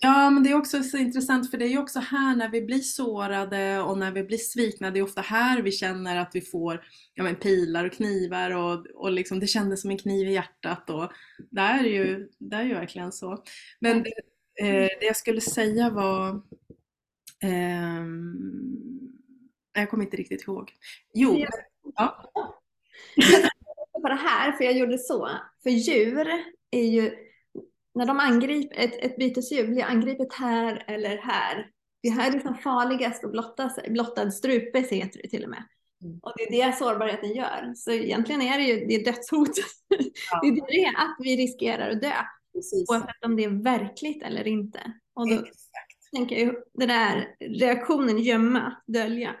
Ja, 0.00 0.30
men 0.30 0.42
det 0.42 0.50
är 0.50 0.54
också 0.54 0.82
så 0.82 0.96
intressant 0.96 1.50
för 1.50 1.58
det 1.58 1.64
är 1.64 1.68
ju 1.68 1.78
också 1.78 1.98
här 1.98 2.36
när 2.36 2.48
vi 2.48 2.62
blir 2.62 2.78
sårade 2.78 3.80
och 3.80 3.98
när 3.98 4.12
vi 4.12 4.24
blir 4.24 4.38
svikna, 4.38 4.90
det 4.90 4.98
är 4.98 5.02
ofta 5.02 5.20
här 5.20 5.62
vi 5.62 5.72
känner 5.72 6.16
att 6.16 6.30
vi 6.34 6.40
får 6.40 6.84
ja, 7.14 7.22
men 7.22 7.36
pilar 7.36 7.84
och 7.84 7.92
knivar 7.92 8.50
och, 8.50 8.86
och 8.86 9.10
liksom, 9.12 9.40
det 9.40 9.46
kändes 9.46 9.82
som 9.82 9.90
en 9.90 9.98
kniv 9.98 10.28
i 10.28 10.32
hjärtat 10.32 10.90
och 10.90 11.12
det 11.50 11.60
är 11.60 11.84
ju, 11.84 12.28
det 12.38 12.56
är 12.56 12.62
ju 12.62 12.74
verkligen 12.74 13.12
så. 13.12 13.44
Men 13.80 14.02
det, 14.02 14.10
eh, 14.60 14.88
det 15.00 15.06
jag 15.06 15.16
skulle 15.16 15.40
säga 15.40 15.90
var 15.90 16.42
eh, 17.42 18.04
jag 19.72 19.90
kommer 19.90 20.04
inte 20.04 20.16
riktigt 20.16 20.42
ihåg. 20.42 20.72
Jo, 21.14 21.46
ja. 21.96 22.32
på 24.02 24.08
det 24.08 24.14
här, 24.14 24.52
för 24.52 24.64
jag 24.64 24.78
gjorde 24.78 24.98
så. 24.98 25.30
För 25.62 25.70
djur 25.70 26.28
är 26.70 26.84
ju, 26.84 27.12
när 27.94 28.06
de 28.06 28.20
angriper, 28.20 28.76
ett, 28.76 29.04
ett 29.04 29.16
bytesdjur 29.16 29.68
blir 29.68 29.84
angripet 29.84 30.34
här 30.34 30.84
eller 30.86 31.16
här. 31.16 31.70
Det 32.02 32.10
här 32.10 32.28
är 32.28 32.32
liksom 32.32 32.54
farligast 32.54 33.24
att 33.24 33.32
blotta 33.32 33.68
sig, 33.70 33.90
blottad 33.90 34.30
strupe 34.30 34.78
heter 34.78 35.20
det 35.22 35.28
till 35.28 35.44
och 35.44 35.50
med. 35.50 35.64
Mm. 36.04 36.18
Och 36.22 36.32
det 36.36 36.42
är 36.42 36.66
det 36.66 36.76
sårbarheten 36.76 37.34
gör. 37.34 37.72
Så 37.76 37.90
egentligen 37.90 38.42
är 38.42 38.58
det 38.58 38.64
ju 38.64 38.86
det 38.86 38.94
är 38.94 39.04
dödshot. 39.04 39.50
Ja. 40.30 40.40
det 40.42 40.48
är 40.48 40.84
det 40.84 40.96
att 40.96 41.16
vi 41.18 41.36
riskerar 41.36 41.90
att 41.90 42.02
dö. 42.02 42.12
Precis. 42.52 42.90
Oavsett 42.90 43.24
om 43.24 43.36
det 43.36 43.44
är 43.44 43.62
verkligt 43.62 44.22
eller 44.22 44.46
inte. 44.46 44.92
Och 45.14 45.28
då 45.28 45.34
Exakt. 45.34 46.12
tänker 46.16 46.46
jag, 46.46 46.54
det 46.74 46.86
där 46.86 47.36
reaktionen 47.40 48.18
gömma, 48.18 48.76
dölja, 48.86 49.34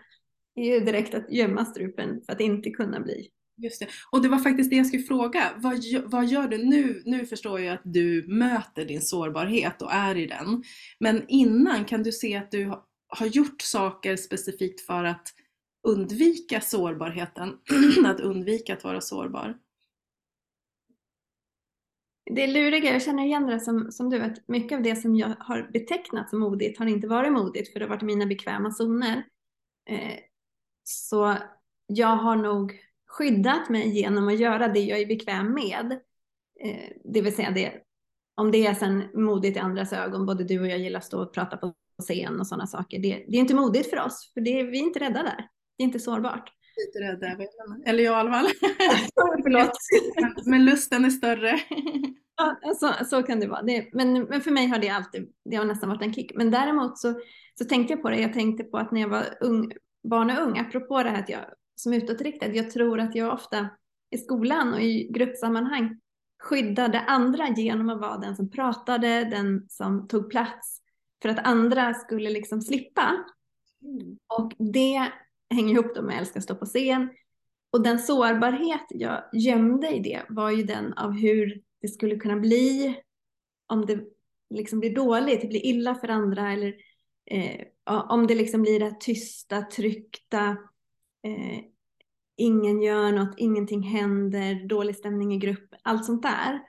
är 0.54 0.64
ju 0.64 0.80
direkt 0.80 1.14
att 1.14 1.32
gömma 1.32 1.64
strupen 1.64 2.20
för 2.26 2.32
att 2.32 2.40
inte 2.40 2.70
kunna 2.70 3.00
bli. 3.00 3.30
Just 3.56 3.80
det. 3.80 3.88
Och 4.10 4.22
det 4.22 4.28
var 4.28 4.38
faktiskt 4.38 4.70
det 4.70 4.76
jag 4.76 4.86
skulle 4.86 5.02
fråga. 5.02 5.52
Vad, 5.56 5.84
vad 6.04 6.26
gör 6.26 6.48
du 6.48 6.58
nu? 6.58 7.02
Nu 7.06 7.26
förstår 7.26 7.60
jag 7.60 7.74
att 7.74 7.82
du 7.84 8.26
möter 8.28 8.84
din 8.84 9.02
sårbarhet 9.02 9.82
och 9.82 9.92
är 9.92 10.16
i 10.16 10.26
den. 10.26 10.62
Men 11.00 11.24
innan, 11.28 11.84
kan 11.84 12.02
du 12.02 12.12
se 12.12 12.36
att 12.36 12.50
du 12.50 12.74
har 13.08 13.26
gjort 13.26 13.62
saker 13.62 14.16
specifikt 14.16 14.80
för 14.80 15.04
att 15.04 15.28
undvika 15.88 16.60
sårbarheten? 16.60 17.58
att 18.06 18.20
undvika 18.20 18.74
att 18.74 18.84
vara 18.84 19.00
sårbar? 19.00 19.58
Det 22.30 22.46
luriga, 22.46 22.92
jag 22.92 23.02
känner 23.02 23.24
igen 23.24 23.46
det 23.46 23.60
som, 23.60 23.92
som 23.92 24.10
du, 24.10 24.20
att 24.20 24.48
mycket 24.48 24.76
av 24.76 24.82
det 24.82 24.96
som 24.96 25.16
jag 25.16 25.34
har 25.38 25.70
betecknat 25.72 26.30
som 26.30 26.40
modigt 26.40 26.78
har 26.78 26.86
inte 26.86 27.06
varit 27.06 27.32
modigt 27.32 27.72
för 27.72 27.80
det 27.80 27.84
har 27.86 27.90
varit 27.90 28.02
mina 28.02 28.26
bekväma 28.26 28.70
zoner. 28.70 29.24
Eh, 29.90 30.18
så 30.84 31.36
jag 31.86 32.16
har 32.16 32.36
nog 32.36 32.83
skyddat 33.18 33.68
mig 33.68 33.88
genom 33.88 34.28
att 34.28 34.38
göra 34.38 34.68
det 34.68 34.80
jag 34.80 35.00
är 35.00 35.06
bekväm 35.06 35.54
med. 35.54 35.92
Eh, 36.60 36.90
det 37.04 37.20
vill 37.20 37.34
säga 37.34 37.50
det, 37.50 37.72
om 38.36 38.50
det 38.50 38.66
är 38.66 38.74
sen 38.74 39.02
modigt 39.14 39.56
i 39.56 39.60
andras 39.60 39.92
ögon, 39.92 40.26
både 40.26 40.44
du 40.44 40.60
och 40.60 40.66
jag 40.66 40.78
gillar 40.78 40.98
att 40.98 41.04
stå 41.04 41.22
och 41.22 41.34
prata 41.34 41.56
på 41.56 41.74
scen 42.02 42.40
och 42.40 42.46
sådana 42.46 42.66
saker. 42.66 42.98
Det, 42.98 43.24
det 43.28 43.36
är 43.36 43.40
inte 43.40 43.54
modigt 43.54 43.90
för 43.90 44.00
oss, 44.00 44.30
för 44.34 44.40
det, 44.40 44.62
vi 44.62 44.78
är 44.78 44.82
inte 44.82 44.98
rädda 44.98 45.22
där. 45.22 45.48
Det 45.76 45.82
är 45.82 45.84
inte 45.84 46.00
sårbart. 46.00 46.50
Lite 46.76 46.98
rädd 46.98 47.22
är 47.22 47.36
vi, 47.36 47.46
eller 47.90 48.04
jag 48.04 48.12
i 48.12 48.16
alla 48.16 48.32
fall. 48.32 48.46
Förlåt. 49.42 49.70
Men 50.46 50.64
lusten 50.64 51.04
är 51.04 51.10
större. 51.10 51.60
Ja, 52.36 52.74
så, 52.74 53.04
så 53.04 53.22
kan 53.22 53.40
det 53.40 53.46
vara. 53.46 53.62
Det, 53.62 53.88
men, 53.92 54.24
men 54.24 54.40
för 54.40 54.50
mig 54.50 54.66
har 54.66 54.78
det 54.78 54.88
alltid, 54.88 55.28
det 55.44 55.56
har 55.56 55.64
nästan 55.64 55.88
varit 55.88 56.02
en 56.02 56.14
kick. 56.14 56.32
Men 56.34 56.50
däremot 56.50 56.98
så, 56.98 57.20
så 57.58 57.64
tänkte 57.64 57.92
jag 57.92 58.02
på 58.02 58.10
det, 58.10 58.20
jag 58.20 58.32
tänkte 58.32 58.64
på 58.64 58.78
att 58.78 58.92
när 58.92 59.00
jag 59.00 59.08
var 59.08 59.24
ung, 59.40 59.72
barn 60.08 60.30
och 60.30 60.42
ung, 60.42 60.58
apropå 60.58 61.02
det 61.02 61.10
här 61.10 61.18
att 61.18 61.28
jag 61.28 61.44
som 61.76 61.92
utåtriktad, 61.92 62.46
jag 62.46 62.70
tror 62.70 63.00
att 63.00 63.14
jag 63.14 63.34
ofta 63.34 63.68
i 64.10 64.18
skolan 64.18 64.74
och 64.74 64.80
i 64.82 65.08
gruppsammanhang 65.10 66.00
skyddade 66.42 67.00
andra 67.00 67.48
genom 67.48 67.88
att 67.90 68.00
vara 68.00 68.18
den 68.18 68.36
som 68.36 68.50
pratade, 68.50 69.24
den 69.24 69.66
som 69.68 70.08
tog 70.08 70.30
plats, 70.30 70.80
för 71.22 71.28
att 71.28 71.46
andra 71.46 71.94
skulle 71.94 72.30
liksom 72.30 72.60
slippa. 72.60 73.24
Och 74.26 74.52
det 74.58 75.12
hänger 75.50 75.74
ihop 75.74 75.94
då 75.94 76.02
med 76.02 76.14
att 76.14 76.20
älska 76.20 76.38
att 76.38 76.44
stå 76.44 76.54
på 76.54 76.66
scen. 76.66 77.08
Och 77.70 77.82
den 77.82 77.98
sårbarhet 77.98 78.86
jag 78.88 79.22
gömde 79.32 79.88
i 79.88 80.00
det 80.00 80.22
var 80.28 80.50
ju 80.50 80.62
den 80.62 80.92
av 80.92 81.12
hur 81.12 81.62
det 81.80 81.88
skulle 81.88 82.16
kunna 82.16 82.36
bli 82.36 82.96
om 83.66 83.86
det 83.86 83.98
liksom 84.54 84.80
blir 84.80 84.94
dåligt, 84.94 85.40
det 85.40 85.48
blir 85.48 85.66
illa 85.66 85.94
för 85.94 86.08
andra 86.08 86.52
eller 86.52 86.74
eh, 87.30 87.66
om 87.84 88.26
det 88.26 88.34
liksom 88.34 88.62
blir 88.62 88.80
det 88.80 89.00
tysta, 89.00 89.62
tryckta, 89.62 90.56
eh, 91.24 91.60
ingen 92.36 92.82
gör 92.82 93.12
något, 93.12 93.34
ingenting 93.36 93.82
händer, 93.82 94.68
dålig 94.68 94.96
stämning 94.96 95.34
i 95.34 95.38
grupp, 95.38 95.74
allt 95.82 96.04
sånt 96.04 96.22
där. 96.22 96.60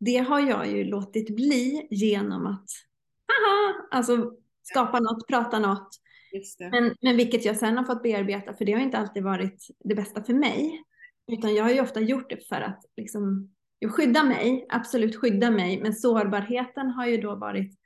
Det 0.00 0.16
har 0.16 0.40
jag 0.40 0.70
ju 0.70 0.84
låtit 0.84 1.36
bli 1.36 1.88
genom 1.90 2.46
att 2.46 2.66
haha, 3.26 3.86
alltså 3.90 4.32
skapa 4.62 5.00
något, 5.00 5.26
prata 5.28 5.58
något. 5.58 5.88
Men, 6.70 6.94
men 7.00 7.16
vilket 7.16 7.44
jag 7.44 7.56
sen 7.56 7.76
har 7.76 7.84
fått 7.84 8.02
bearbeta, 8.02 8.54
för 8.54 8.64
det 8.64 8.72
har 8.72 8.80
inte 8.80 8.98
alltid 8.98 9.22
varit 9.22 9.66
det 9.84 9.94
bästa 9.94 10.24
för 10.24 10.34
mig. 10.34 10.82
Utan 11.32 11.54
jag 11.54 11.64
har 11.64 11.70
ju 11.70 11.80
ofta 11.80 12.00
gjort 12.00 12.30
det 12.30 12.48
för 12.48 12.60
att 12.60 12.84
liksom, 12.96 13.54
skydda 13.90 14.24
mig, 14.24 14.66
absolut 14.68 15.16
skydda 15.16 15.50
mig, 15.50 15.80
men 15.82 15.94
sårbarheten 15.94 16.90
har 16.90 17.06
ju 17.06 17.16
då 17.16 17.34
varit 17.34 17.78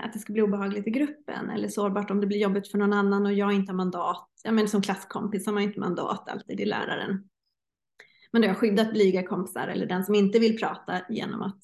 att 0.00 0.12
det 0.12 0.18
ska 0.18 0.32
bli 0.32 0.42
obehagligt 0.42 0.86
i 0.86 0.90
gruppen 0.90 1.50
eller 1.50 1.68
sårbart 1.68 2.10
om 2.10 2.20
det 2.20 2.26
blir 2.26 2.38
jobbigt 2.38 2.68
för 2.68 2.78
någon 2.78 2.92
annan 2.92 3.26
och 3.26 3.32
jag 3.32 3.52
inte 3.52 3.72
har 3.72 3.76
mandat. 3.76 4.28
Ja, 4.44 4.52
men 4.52 4.68
som 4.68 4.82
klasskompis 4.82 5.46
har 5.46 5.52
man 5.52 5.62
inte 5.62 5.80
mandat 5.80 6.28
alltid 6.28 6.60
i 6.60 6.64
läraren. 6.64 7.28
Men 8.32 8.42
då 8.42 8.48
har 8.48 8.54
jag 8.54 8.58
skyddat 8.58 8.92
blyga 8.92 9.26
kompisar 9.26 9.68
eller 9.68 9.86
den 9.86 10.04
som 10.04 10.14
inte 10.14 10.38
vill 10.38 10.58
prata 10.58 11.00
genom 11.08 11.42
att 11.42 11.60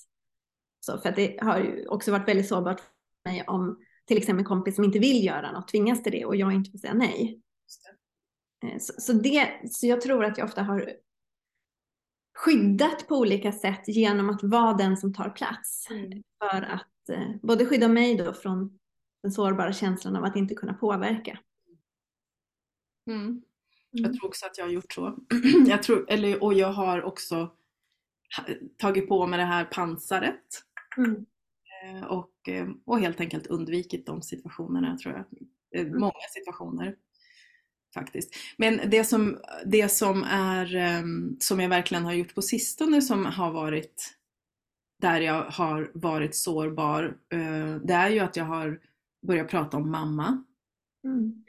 så 0.81 0.99
för 0.99 1.09
att 1.09 1.17
det 1.17 1.39
har 1.41 1.59
ju 1.59 1.87
också 1.87 2.13
varit 2.13 2.29
väldigt 2.29 2.49
sårbart 2.49 2.81
för 2.81 3.31
mig 3.31 3.45
om 3.47 3.79
till 4.07 4.17
exempel 4.19 4.41
en 4.41 4.45
kompis 4.45 4.75
som 4.75 4.85
inte 4.85 4.99
vill 4.99 5.25
göra 5.25 5.53
något 5.53 5.69
tvingas 5.69 6.03
till 6.03 6.13
det 6.13 6.25
och 6.25 6.37
jag 6.37 6.53
inte 6.53 6.71
får 6.71 6.79
säga 6.79 6.95
nej. 6.95 7.41
Så, 8.81 8.93
så, 8.99 9.13
det, 9.13 9.61
så 9.71 9.87
jag 9.87 10.01
tror 10.01 10.25
att 10.25 10.39
jag 10.39 10.45
ofta 10.45 10.63
har 10.63 10.93
skyddat 12.39 13.09
på 13.09 13.17
olika 13.17 13.53
sätt 13.53 13.83
genom 13.87 14.31
att 14.31 14.43
vara 14.43 14.73
den 14.73 14.97
som 14.97 15.15
tar 15.15 15.31
plats. 15.31 15.91
Mm. 15.91 16.23
För 16.39 16.63
att 16.63 16.73
eh, 16.73 16.81
både 17.43 17.67
skydda 17.67 17.89
mig 17.89 18.17
då 18.17 18.33
från 18.33 18.79
den 19.23 19.33
sårbara 19.33 19.73
känslan 19.73 20.17
av 20.17 20.25
att 20.25 20.37
inte 20.37 20.55
kunna 20.55 20.75
påverka. 20.75 21.39
Mm. 23.07 23.21
Mm. 23.21 23.43
Jag 23.91 24.15
tror 24.15 24.27
också 24.27 24.47
att 24.47 24.59
jag 24.59 24.65
har 24.65 24.73
gjort 24.73 24.93
så. 24.93 25.19
jag 25.67 25.83
tror, 25.83 26.11
eller, 26.11 26.43
och 26.43 26.55
jag 26.55 26.73
har 26.73 27.03
också 27.03 27.53
tagit 28.77 29.09
på 29.09 29.27
mig 29.27 29.39
det 29.39 29.45
här 29.45 29.65
pansaret. 29.65 30.65
Mm. 30.97 31.25
Och, 32.05 32.33
och 32.85 33.01
helt 33.01 33.21
enkelt 33.21 33.47
undvikit 33.47 34.07
de 34.07 34.23
situationerna 34.23 34.97
tror 34.97 35.15
jag. 35.15 35.25
Mm. 35.83 36.01
Många 36.01 36.29
situationer 36.31 36.97
faktiskt. 37.95 38.35
Men 38.57 38.81
det 38.91 39.05
som, 39.05 39.39
det 39.67 39.89
som 39.89 40.25
är, 40.25 41.03
som 41.41 41.61
jag 41.61 41.69
verkligen 41.69 42.05
har 42.05 42.13
gjort 42.13 42.35
på 42.35 42.43
sistone 42.43 43.03
som 43.03 43.27
har 43.27 43.53
varit 43.53 44.18
där 45.01 45.21
jag 45.21 45.45
har 45.45 45.91
varit 45.95 46.35
sårbar, 46.35 47.19
det 47.85 47.95
är 47.95 48.11
ju 48.11 48.19
att 48.19 48.37
jag 48.37 48.45
har 48.45 48.81
börjat 49.27 49.49
prata 49.49 49.77
om 49.77 49.91
mamma 49.91 50.45
mm. 51.05 51.45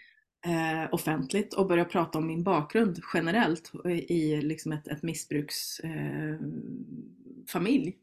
eh, 0.45 0.93
offentligt 0.93 1.53
och 1.53 1.67
börjat 1.67 1.89
prata 1.89 2.17
om 2.17 2.27
min 2.27 2.43
bakgrund 2.43 2.99
generellt 3.13 3.71
i 4.07 4.41
liksom 4.41 4.71
ett, 4.71 4.87
ett 4.87 5.03
missbruksfamilj. 5.03 7.97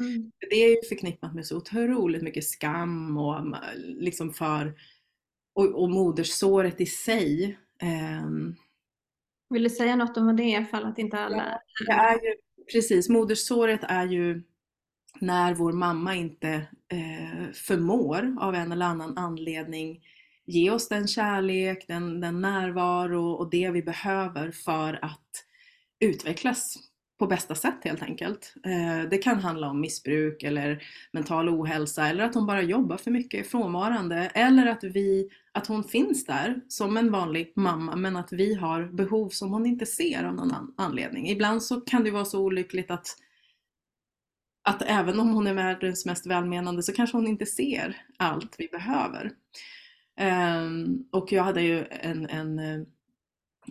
Eh, 0.00 0.06
mm. 0.06 0.32
Det 0.50 0.56
är 0.56 0.70
ju 0.70 0.76
förknippat 0.88 1.34
med 1.34 1.46
så 1.46 1.56
otroligt 1.56 2.22
mycket 2.22 2.44
skam 2.44 3.18
och 3.18 3.56
liksom 3.76 4.32
för 4.32 4.74
och, 5.54 5.82
och 5.82 5.90
modersåret 5.90 6.80
i 6.80 6.86
sig 6.86 7.58
Um, 7.82 8.56
Vill 9.50 9.62
du 9.62 9.70
säga 9.70 9.96
något 9.96 10.16
om 10.16 10.26
vad 10.26 10.36
det 10.36 10.54
är 10.54 10.66
att 10.72 10.98
inte 10.98 11.18
alla... 11.18 11.60
Ja, 11.86 11.86
det 11.86 11.92
är 11.92 12.14
ju, 12.14 12.34
precis, 12.72 13.08
modersåret 13.08 13.80
är 13.82 14.06
ju 14.06 14.42
när 15.20 15.54
vår 15.54 15.72
mamma 15.72 16.14
inte 16.14 16.52
eh, 16.88 17.52
förmår 17.52 18.36
av 18.40 18.54
en 18.54 18.72
eller 18.72 18.86
annan 18.86 19.18
anledning 19.18 20.00
ge 20.46 20.70
oss 20.70 20.88
den 20.88 21.08
kärlek, 21.08 21.84
den, 21.88 22.20
den 22.20 22.40
närvaro 22.40 23.32
och 23.32 23.50
det 23.50 23.70
vi 23.70 23.82
behöver 23.82 24.50
för 24.50 24.98
att 25.04 25.44
utvecklas 26.00 26.76
på 27.18 27.26
bästa 27.26 27.54
sätt 27.54 27.78
helt 27.84 28.02
enkelt. 28.02 28.54
Eh, 28.66 29.08
det 29.10 29.18
kan 29.18 29.40
handla 29.40 29.70
om 29.70 29.80
missbruk 29.80 30.42
eller 30.42 30.82
mental 31.12 31.48
ohälsa 31.48 32.08
eller 32.08 32.24
att 32.24 32.34
hon 32.34 32.46
bara 32.46 32.62
jobbar 32.62 32.96
för 32.96 33.10
mycket 33.10 33.46
är 33.46 33.50
frånvarande 33.50 34.16
eller 34.16 34.66
att, 34.66 34.84
vi, 34.84 35.28
att 35.52 35.66
hon 35.66 35.84
finns 35.84 36.26
där 36.26 36.60
som 36.68 36.96
en 36.96 37.12
vanlig 37.12 37.52
mamma 37.56 37.96
men 37.96 38.16
att 38.16 38.32
vi 38.32 38.54
har 38.54 38.84
behov 38.84 39.28
som 39.28 39.52
hon 39.52 39.66
inte 39.66 39.86
ser 39.86 40.24
av 40.24 40.34
någon 40.34 40.74
anledning. 40.76 41.28
Ibland 41.28 41.62
så 41.62 41.80
kan 41.80 42.04
det 42.04 42.10
vara 42.10 42.24
så 42.24 42.40
olyckligt 42.40 42.90
att 42.90 43.06
att 44.62 44.82
även 44.82 45.20
om 45.20 45.30
hon 45.30 45.46
är 45.46 45.54
världens 45.54 46.06
mest 46.06 46.26
välmenande 46.26 46.82
så 46.82 46.92
kanske 46.92 47.16
hon 47.16 47.26
inte 47.26 47.46
ser 47.46 48.06
allt 48.16 48.54
vi 48.58 48.68
behöver. 48.68 49.32
Um, 50.20 51.08
och 51.12 51.32
jag 51.32 51.44
hade 51.44 51.62
ju 51.62 51.84
en, 51.90 52.26
en, 52.26 52.86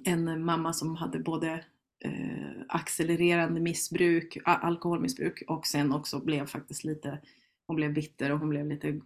en 0.06 0.46
mamma 0.46 0.74
som 0.74 0.96
hade 0.96 1.20
både 1.20 1.64
eh, 2.06 2.62
accelererande 2.68 3.60
missbruk, 3.60 4.38
alkoholmissbruk 4.46 5.44
och 5.48 5.68
sen 5.68 5.94
också 5.94 6.20
blev 6.20 6.46
faktiskt 6.46 6.84
lite, 6.84 7.20
hon 7.68 7.76
blev 7.76 7.94
bitter 7.94 8.32
och 8.32 8.40
hon 8.40 8.50
blev 8.50 8.68
lite, 8.68 9.00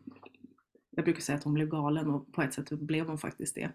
jag 0.89 1.06
brukar 1.06 1.22
säga 1.22 1.38
att 1.38 1.44
hon 1.44 1.54
blev 1.54 1.68
galen 1.68 2.10
och 2.10 2.34
på 2.34 2.42
ett 2.42 2.54
sätt 2.54 2.70
blev 2.70 3.08
hon 3.08 3.18
faktiskt 3.18 3.56
det 3.56 3.72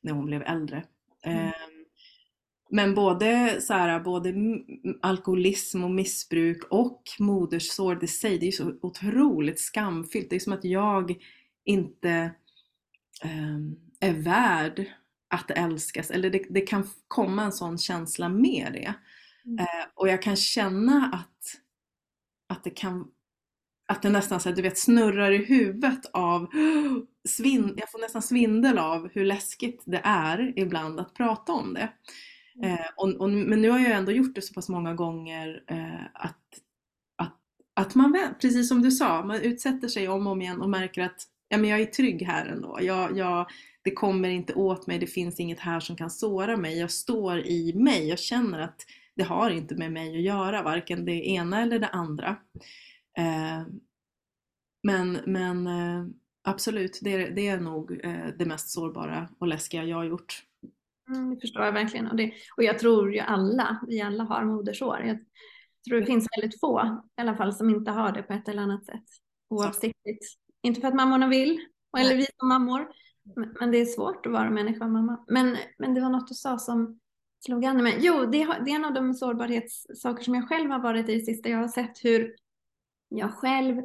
när 0.00 0.12
hon 0.12 0.26
blev 0.26 0.42
äldre. 0.42 0.84
Mm. 1.22 1.46
Eh, 1.46 1.52
men 2.70 2.94
både, 2.94 3.60
så 3.60 3.74
här, 3.74 4.00
både 4.00 4.34
alkoholism 5.00 5.84
och 5.84 5.90
missbruk 5.90 6.64
och 6.70 7.02
modersår 7.18 8.04
i 8.04 8.06
sig, 8.06 8.38
det 8.38 8.48
är 8.48 8.52
så 8.52 8.72
otroligt 8.82 9.60
skamfyllt. 9.60 10.30
Det 10.30 10.36
är 10.36 10.40
som 10.40 10.52
att 10.52 10.64
jag 10.64 11.16
inte 11.64 12.10
eh, 13.22 13.58
är 14.00 14.12
värd 14.12 14.84
att 15.28 15.50
älskas, 15.50 16.10
eller 16.10 16.30
det, 16.30 16.44
det, 16.50 16.60
kan 16.60 16.88
komma 17.08 17.42
en 17.42 17.52
sån 17.52 17.78
känsla 17.78 18.28
med 18.28 18.70
det. 18.72 18.94
Mm. 19.44 19.58
Eh, 19.58 19.86
och 19.94 20.08
jag 20.08 20.22
kan 20.22 20.36
känna 20.36 21.10
att, 21.12 21.60
att 22.56 22.64
det 22.64 22.70
kan 22.70 23.10
att 23.88 24.02
det 24.02 24.10
nästan 24.10 24.40
så 24.40 24.48
här, 24.48 24.56
du 24.56 24.62
vet, 24.62 24.78
snurrar 24.78 25.30
i 25.30 25.44
huvudet 25.44 26.06
av 26.12 26.46
svin, 27.28 27.74
jag 27.76 27.90
får 27.90 27.98
nästan 27.98 28.22
svindel 28.22 28.78
av 28.78 29.08
hur 29.08 29.24
läskigt 29.24 29.82
det 29.86 30.00
är 30.04 30.52
ibland 30.56 31.00
att 31.00 31.14
prata 31.14 31.52
om 31.52 31.74
det. 31.74 31.92
Mm. 32.62 32.72
Eh, 32.72 32.86
och, 32.96 33.08
och, 33.08 33.30
men 33.30 33.62
nu 33.62 33.70
har 33.70 33.78
jag 33.78 33.90
ändå 33.90 34.12
gjort 34.12 34.34
det 34.34 34.42
så 34.42 34.54
pass 34.54 34.68
många 34.68 34.94
gånger 34.94 35.62
eh, 35.66 36.04
att, 36.14 36.38
att, 37.16 37.38
att 37.74 37.94
man, 37.94 38.18
precis 38.40 38.68
som 38.68 38.82
du 38.82 38.90
sa, 38.90 39.24
man 39.24 39.40
utsätter 39.40 39.88
sig 39.88 40.08
om 40.08 40.26
och 40.26 40.32
om 40.32 40.42
igen 40.42 40.60
och 40.60 40.70
märker 40.70 41.02
att 41.02 41.26
ja, 41.48 41.58
men 41.58 41.70
jag 41.70 41.80
är 41.80 41.86
trygg 41.86 42.22
här 42.22 42.46
ändå. 42.46 42.78
Jag, 42.80 43.16
jag, 43.16 43.46
det 43.82 43.90
kommer 43.90 44.28
inte 44.28 44.54
åt 44.54 44.86
mig, 44.86 44.98
det 44.98 45.06
finns 45.06 45.40
inget 45.40 45.60
här 45.60 45.80
som 45.80 45.96
kan 45.96 46.10
såra 46.10 46.56
mig. 46.56 46.78
Jag 46.78 46.90
står 46.90 47.38
i 47.38 47.72
mig, 47.74 48.08
jag 48.08 48.18
känner 48.18 48.58
att 48.60 48.86
det 49.16 49.22
har 49.22 49.50
inte 49.50 49.74
med 49.74 49.92
mig 49.92 50.16
att 50.16 50.22
göra, 50.22 50.62
varken 50.62 51.04
det 51.04 51.28
ena 51.28 51.62
eller 51.62 51.78
det 51.78 51.88
andra. 51.88 52.36
Eh, 53.18 53.62
men, 54.82 55.18
men 55.26 55.66
eh, 55.66 56.06
absolut, 56.42 56.98
det, 57.02 57.28
det, 57.28 57.48
är 57.48 57.60
nog 57.60 58.00
eh, 58.04 58.26
det 58.38 58.46
mest 58.46 58.70
sårbara 58.70 59.28
och 59.38 59.46
läskiga 59.46 59.84
jag 59.84 59.96
har 59.96 60.04
gjort. 60.04 60.42
Mm, 61.10 61.34
det 61.34 61.40
förstår 61.40 61.64
jag 61.64 61.72
verkligen. 61.72 62.06
Och, 62.06 62.16
det, 62.16 62.32
och 62.56 62.62
jag 62.62 62.78
tror 62.78 63.14
ju 63.14 63.18
alla, 63.18 63.80
vi 63.88 64.00
alla 64.00 64.24
har 64.24 64.44
modersår. 64.44 65.00
Jag 65.00 65.18
tror 65.88 66.00
det 66.00 66.06
finns 66.06 66.28
väldigt 66.36 66.60
få 66.60 67.00
i 67.18 67.20
alla 67.20 67.36
fall 67.36 67.54
som 67.54 67.70
inte 67.70 67.90
har 67.90 68.12
det 68.12 68.22
på 68.22 68.32
ett 68.32 68.48
eller 68.48 68.62
annat 68.62 68.86
sätt. 68.86 69.04
Oavsiktligt. 69.48 70.24
Inte 70.62 70.80
för 70.80 70.88
att 70.88 70.94
mammorna 70.94 71.28
vill, 71.28 71.60
eller 71.98 72.16
vi 72.16 72.26
som 72.38 72.48
mammor. 72.48 72.88
Men 73.60 73.70
det 73.70 73.78
är 73.78 73.84
svårt 73.84 74.26
att 74.26 74.32
vara 74.32 74.50
människa 74.50 74.84
och 74.84 74.90
mamma. 74.90 75.24
Men, 75.28 75.56
men 75.78 75.94
det 75.94 76.00
var 76.00 76.10
något 76.10 76.28
du 76.28 76.34
sa 76.34 76.58
som 76.58 77.00
slog 77.44 77.64
an 77.64 77.80
i 77.80 77.82
mig. 77.82 77.96
Jo, 78.00 78.26
det, 78.26 78.44
det 78.64 78.70
är 78.70 78.74
en 78.74 78.84
av 78.84 78.94
de 78.94 79.14
sårbarhetssaker 79.14 80.24
som 80.24 80.34
jag 80.34 80.48
själv 80.48 80.70
har 80.70 80.78
varit 80.78 81.08
i 81.08 81.14
det 81.14 81.24
sista. 81.24 81.48
Jag 81.48 81.58
har 81.58 81.68
sett 81.68 82.04
hur 82.04 82.34
jag 83.08 83.34
själv 83.34 83.82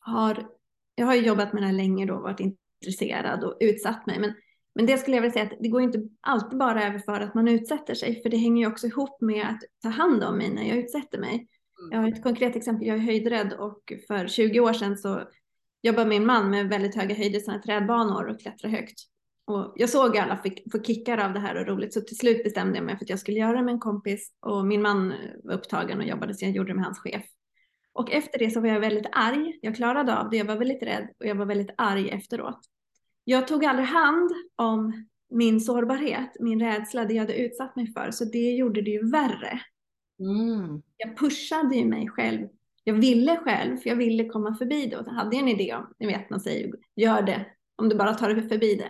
har, 0.00 0.48
jag 0.94 1.06
har 1.06 1.14
jobbat 1.14 1.52
med 1.52 1.62
det 1.62 1.66
här 1.66 1.74
länge 1.74 2.06
då, 2.06 2.20
varit 2.20 2.40
intresserad 2.40 3.44
och 3.44 3.56
utsatt 3.60 4.06
mig. 4.06 4.18
Men, 4.18 4.34
men 4.76 4.86
det 4.86 4.98
skulle 4.98 5.16
jag 5.16 5.22
vilja 5.22 5.32
säga 5.32 5.44
att 5.44 5.58
det 5.60 5.68
går 5.68 5.82
inte 5.82 6.02
alltid 6.20 6.58
bara 6.58 6.86
över 6.86 6.98
för 6.98 7.20
att 7.20 7.34
man 7.34 7.48
utsätter 7.48 7.94
sig, 7.94 8.22
för 8.22 8.28
det 8.28 8.36
hänger 8.36 8.62
ju 8.62 8.72
också 8.72 8.86
ihop 8.86 9.20
med 9.20 9.46
att 9.46 9.62
ta 9.82 9.88
hand 9.88 10.24
om 10.24 10.38
mig 10.38 10.50
när 10.50 10.68
jag 10.68 10.78
utsätter 10.78 11.18
mig. 11.18 11.34
Mm. 11.34 11.90
Jag 11.90 11.98
har 11.98 12.08
ett 12.08 12.22
konkret 12.22 12.56
exempel, 12.56 12.88
jag 12.88 12.96
är 12.96 13.00
höjdrädd 13.00 13.52
och 13.52 13.92
för 14.06 14.26
20 14.26 14.60
år 14.60 14.72
sedan 14.72 14.96
så 14.96 15.22
jobbade 15.82 16.08
min 16.08 16.26
man 16.26 16.50
med 16.50 16.68
väldigt 16.68 16.94
höga 16.94 17.14
höjder, 17.14 17.40
sådana 17.40 17.62
trädbanor 17.62 18.28
och 18.28 18.40
klättra 18.40 18.68
högt. 18.68 19.00
Och 19.44 19.72
jag 19.76 19.90
såg 19.90 20.18
alla 20.18 20.42
få 20.72 20.82
kickar 20.82 21.18
av 21.18 21.32
det 21.32 21.40
här 21.40 21.60
och 21.60 21.66
roligt 21.66 21.94
så 21.94 22.00
till 22.00 22.16
slut 22.16 22.44
bestämde 22.44 22.78
jag 22.78 22.84
mig 22.84 22.96
för 22.96 23.04
att 23.04 23.10
jag 23.10 23.18
skulle 23.18 23.38
göra 23.38 23.56
det 23.56 23.62
med 23.62 23.72
en 23.72 23.80
kompis 23.80 24.32
och 24.40 24.66
min 24.66 24.82
man 24.82 25.14
var 25.44 25.54
upptagen 25.54 25.98
och 25.98 26.06
jobbade 26.06 26.34
så 26.34 26.44
jag 26.44 26.52
gjorde 26.52 26.70
det 26.70 26.76
med 26.76 26.84
hans 26.84 26.98
chef. 26.98 27.24
Och 27.92 28.10
efter 28.10 28.38
det 28.38 28.50
så 28.50 28.60
var 28.60 28.68
jag 28.68 28.80
väldigt 28.80 29.06
arg. 29.12 29.58
Jag 29.62 29.76
klarade 29.76 30.18
av 30.18 30.30
det, 30.30 30.36
jag 30.36 30.44
var 30.44 30.56
väldigt 30.56 30.82
rädd 30.82 31.08
och 31.20 31.26
jag 31.26 31.34
var 31.34 31.46
väldigt 31.46 31.74
arg 31.76 32.10
efteråt. 32.10 32.60
Jag 33.28 33.48
tog 33.48 33.64
aldrig 33.64 33.86
hand 33.88 34.30
om 34.56 35.06
min 35.30 35.60
sårbarhet, 35.60 36.36
min 36.40 36.60
rädsla, 36.60 37.04
det 37.04 37.14
jag 37.14 37.22
hade 37.22 37.36
utsatt 37.36 37.76
mig 37.76 37.92
för, 37.92 38.10
så 38.10 38.24
det 38.24 38.50
gjorde 38.50 38.82
det 38.82 38.90
ju 38.90 39.10
värre. 39.10 39.60
Mm. 40.20 40.82
Jag 40.96 41.18
pushade 41.18 41.76
ju 41.76 41.84
mig 41.84 42.08
själv. 42.08 42.48
Jag 42.84 42.94
ville 42.94 43.36
själv, 43.36 43.76
för 43.76 43.88
jag 43.88 43.96
ville 43.96 44.28
komma 44.28 44.54
förbi 44.54 44.86
det 44.86 44.96
och 44.96 45.06
hade 45.06 45.36
en 45.36 45.48
idé 45.48 45.74
om, 45.74 45.94
ni 45.98 46.06
vet 46.06 46.30
man 46.30 46.40
säger, 46.40 46.72
gör 46.96 47.22
det 47.22 47.46
om 47.76 47.88
du 47.88 47.96
bara 47.96 48.14
tar 48.14 48.34
dig 48.34 48.48
förbi 48.48 48.74
det. 48.74 48.88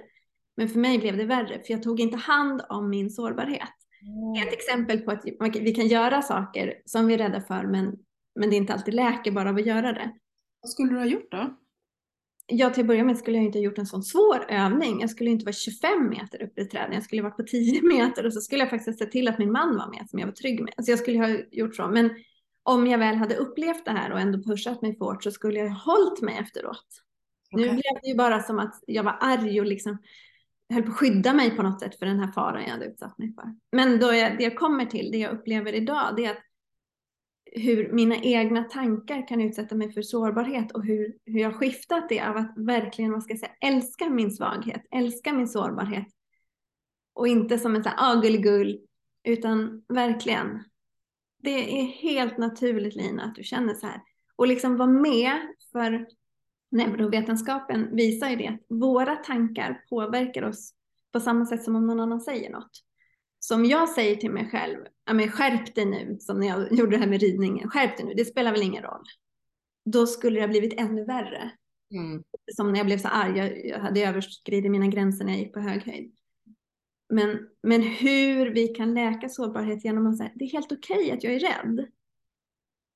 Men 0.56 0.68
för 0.68 0.78
mig 0.78 0.98
blev 0.98 1.16
det 1.16 1.24
värre, 1.24 1.62
för 1.66 1.72
jag 1.72 1.82
tog 1.82 2.00
inte 2.00 2.16
hand 2.16 2.62
om 2.68 2.90
min 2.90 3.10
sårbarhet. 3.10 3.74
Mm. 4.02 4.48
Ett 4.48 4.54
exempel 4.54 4.98
på 4.98 5.10
att 5.10 5.24
vi 5.54 5.74
kan 5.74 5.86
göra 5.86 6.22
saker 6.22 6.74
som 6.84 7.06
vi 7.06 7.14
är 7.14 7.18
rädda 7.18 7.40
för, 7.40 7.62
men, 7.66 7.96
men 8.34 8.50
det 8.50 8.56
inte 8.56 8.74
alltid 8.74 8.94
läker 8.94 9.32
bara 9.32 9.50
av 9.50 9.56
att 9.56 9.66
göra 9.66 9.92
det. 9.92 10.12
Vad 10.60 10.70
skulle 10.70 10.90
du 10.90 10.98
ha 10.98 11.06
gjort 11.06 11.30
då? 11.30 11.56
Ja, 12.48 12.70
till 12.70 12.80
att 12.80 12.86
börja 12.86 13.04
med 13.04 13.18
skulle 13.18 13.36
jag 13.36 13.44
inte 13.46 13.58
ha 13.58 13.64
gjort 13.64 13.78
en 13.78 13.86
sån 13.86 14.02
svår 14.02 14.46
övning. 14.48 15.00
Jag 15.00 15.10
skulle 15.10 15.30
inte 15.30 15.44
vara 15.44 15.52
25 15.52 16.08
meter 16.08 16.42
uppe 16.42 16.60
i 16.60 16.64
träden. 16.64 16.92
Jag 16.92 17.02
skulle 17.02 17.22
varit 17.22 17.36
på 17.36 17.42
10 17.42 17.82
meter 17.88 18.26
och 18.26 18.32
så 18.32 18.40
skulle 18.40 18.62
jag 18.62 18.70
faktiskt 18.70 18.98
se 18.98 19.06
till 19.06 19.28
att 19.28 19.38
min 19.38 19.52
man 19.52 19.76
var 19.76 19.90
med 19.90 20.10
som 20.10 20.18
jag 20.18 20.26
var 20.26 20.34
trygg 20.34 20.60
med. 20.60 20.74
Alltså 20.76 20.92
jag 20.92 20.98
skulle 20.98 21.18
ha 21.18 21.28
gjort 21.50 21.76
så. 21.76 21.88
Men 21.88 22.10
om 22.62 22.86
jag 22.86 22.98
väl 22.98 23.16
hade 23.16 23.36
upplevt 23.36 23.84
det 23.84 23.90
här 23.90 24.12
och 24.12 24.20
ändå 24.20 24.42
pushat 24.42 24.82
mig 24.82 24.96
hårt 24.98 25.22
så 25.22 25.30
skulle 25.30 25.58
jag 25.58 25.68
ha 25.70 25.92
hållit 25.92 26.22
mig 26.22 26.38
efteråt. 26.38 26.86
Okay. 27.52 27.66
Nu 27.66 27.72
blev 27.72 28.00
det 28.02 28.08
ju 28.08 28.14
bara 28.14 28.42
som 28.42 28.58
att 28.58 28.74
jag 28.86 29.02
var 29.02 29.16
arg 29.20 29.60
och 29.60 29.66
liksom 29.66 29.98
höll 30.72 30.82
på 30.82 30.90
att 30.90 30.96
skydda 30.96 31.32
mig 31.32 31.56
på 31.56 31.62
något 31.62 31.80
sätt 31.80 31.98
för 31.98 32.06
den 32.06 32.20
här 32.20 32.32
faran 32.32 32.62
jag 32.62 32.70
hade 32.70 32.86
utsatt 32.86 33.18
mig 33.18 33.34
för. 33.34 33.44
Men 33.72 33.98
då 33.98 34.14
jag, 34.14 34.38
det 34.38 34.44
jag 34.44 34.56
kommer 34.56 34.84
till, 34.86 35.10
det 35.12 35.18
jag 35.18 35.32
upplever 35.32 35.72
idag, 35.72 36.14
det 36.16 36.24
är 36.24 36.30
att 36.30 36.42
hur 37.56 37.92
mina 37.92 38.16
egna 38.16 38.64
tankar 38.64 39.28
kan 39.28 39.40
utsätta 39.40 39.74
mig 39.74 39.92
för 39.92 40.02
sårbarhet 40.02 40.72
och 40.72 40.84
hur, 40.84 41.16
hur 41.24 41.40
jag 41.40 41.54
skiftat 41.54 42.08
det 42.08 42.20
av 42.20 42.36
att 42.36 42.52
verkligen, 42.56 43.12
vad 43.12 43.22
ska 43.22 43.32
jag 43.32 43.40
säga, 43.40 43.52
älska 43.60 44.10
min 44.10 44.30
svaghet, 44.30 44.82
älska 44.90 45.32
min 45.32 45.48
sårbarhet. 45.48 46.06
Och 47.14 47.28
inte 47.28 47.58
som 47.58 47.76
en 47.76 47.82
sån 47.82 47.92
här, 47.96 48.12
ah, 48.12 48.20
gulligull, 48.20 48.78
utan 49.24 49.84
verkligen. 49.88 50.64
Det 51.42 51.80
är 51.80 51.84
helt 51.84 52.38
naturligt 52.38 52.94
Lina 52.94 53.24
att 53.24 53.34
du 53.34 53.42
känner 53.42 53.74
så 53.74 53.86
här. 53.86 54.02
Och 54.36 54.46
liksom 54.46 54.76
vara 54.76 54.90
med, 54.90 55.32
för 55.72 56.06
neurovetenskapen 56.70 57.96
visar 57.96 58.30
ju 58.30 58.36
det 58.36 58.48
att 58.48 58.60
våra 58.68 59.16
tankar 59.16 59.84
påverkar 59.90 60.42
oss 60.42 60.72
på 61.12 61.20
samma 61.20 61.46
sätt 61.46 61.64
som 61.64 61.76
om 61.76 61.86
någon 61.86 62.00
annan 62.00 62.20
säger 62.20 62.50
något. 62.50 62.85
Så 63.46 63.54
om 63.54 63.64
jag 63.64 63.88
säger 63.88 64.16
till 64.16 64.30
mig 64.30 64.50
själv, 64.50 64.76
ja 65.04 65.14
men 65.14 65.30
skärp 65.30 65.74
dig 65.74 65.84
nu, 65.84 66.16
som 66.20 66.40
när 66.40 66.46
jag 66.46 66.72
gjorde 66.78 66.90
det 66.90 66.98
här 66.98 67.06
med 67.06 67.20
ridningen, 67.20 67.70
skärp 67.70 67.96
dig 67.96 68.06
nu, 68.06 68.14
det 68.14 68.24
spelar 68.24 68.52
väl 68.52 68.62
ingen 68.62 68.82
roll. 68.82 69.02
Då 69.84 70.06
skulle 70.06 70.36
det 70.36 70.42
ha 70.42 70.48
blivit 70.48 70.80
ännu 70.80 71.04
värre. 71.04 71.50
Mm. 71.90 72.22
Som 72.52 72.72
när 72.72 72.78
jag 72.78 72.86
blev 72.86 72.98
så 72.98 73.08
arg, 73.08 73.38
jag, 73.38 73.66
jag 73.66 73.78
hade 73.78 74.00
överskridit 74.00 74.70
mina 74.70 74.86
gränser 74.86 75.24
när 75.24 75.32
jag 75.32 75.40
gick 75.40 75.52
på 75.52 75.60
hög 75.60 75.82
höjd. 75.82 76.14
Men, 77.08 77.38
men 77.62 77.82
hur 77.82 78.50
vi 78.50 78.68
kan 78.68 78.94
läka 78.94 79.28
sårbarhet 79.28 79.84
genom 79.84 80.06
att 80.06 80.18
säga, 80.18 80.30
det 80.34 80.44
är 80.44 80.52
helt 80.52 80.72
okej 80.72 80.96
okay 80.96 81.10
att 81.10 81.24
jag 81.24 81.34
är 81.34 81.40
rädd. 81.40 81.86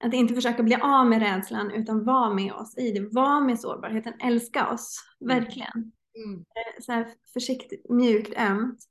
Att 0.04 0.14
inte 0.14 0.34
försöka 0.34 0.62
bli 0.62 0.74
av 0.74 1.06
med 1.06 1.22
rädslan 1.22 1.70
utan 1.70 2.04
vara 2.04 2.34
med 2.34 2.52
oss 2.52 2.78
i 2.78 2.90
det. 2.90 3.08
Vara 3.12 3.40
med 3.40 3.60
sårbarheten, 3.60 4.12
älska 4.20 4.70
oss, 4.70 5.00
mm. 5.20 5.38
verkligen. 5.38 5.92
Mm. 6.24 6.40
Eh, 6.40 6.82
så 6.82 6.92
här 6.92 7.14
försiktigt, 7.32 7.90
mjukt, 7.90 8.38
ömt. 8.38 8.89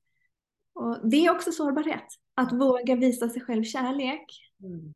Och 0.80 1.10
det 1.10 1.26
är 1.26 1.32
också 1.32 1.52
sårbarhet. 1.52 2.06
Att 2.36 2.54
våga 2.54 2.96
visa 2.96 3.30
sig 3.30 3.42
själv 3.42 3.64
kärlek. 3.64 4.26
Mm. 4.64 4.94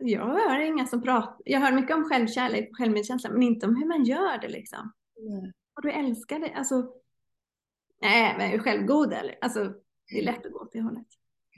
Jag 0.00 0.26
hör 0.26 0.58
inga 0.58 0.86
som 0.86 1.02
pratar, 1.02 1.36
jag 1.44 1.60
hör 1.60 1.72
mycket 1.72 1.96
om 1.96 2.04
självkärlek 2.04 2.70
och 2.70 2.76
självmedkänsla 2.76 3.30
men 3.30 3.42
inte 3.42 3.66
om 3.66 3.76
hur 3.76 3.86
man 3.86 4.04
gör 4.04 4.38
det 4.38 4.48
liksom. 4.48 4.92
Mm. 5.18 5.52
Och 5.76 5.82
du 5.82 5.90
älskar 5.90 6.38
det, 6.38 6.52
alltså. 6.52 6.90
Nej, 8.02 8.34
men 8.38 8.52
är 8.52 8.58
självgod 8.58 9.12
eller? 9.12 9.38
Alltså 9.40 9.72
det 10.10 10.18
är 10.18 10.24
lätt 10.24 10.46
att 10.46 10.52
gå 10.52 10.58
åt 10.58 10.72
det 10.72 10.80
hållet. 10.80 11.06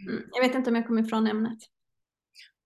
Mm. 0.08 0.22
Jag 0.32 0.42
vet 0.42 0.54
inte 0.54 0.70
om 0.70 0.76
jag 0.76 0.86
kommer 0.86 1.02
ifrån 1.02 1.26
ämnet. 1.26 1.58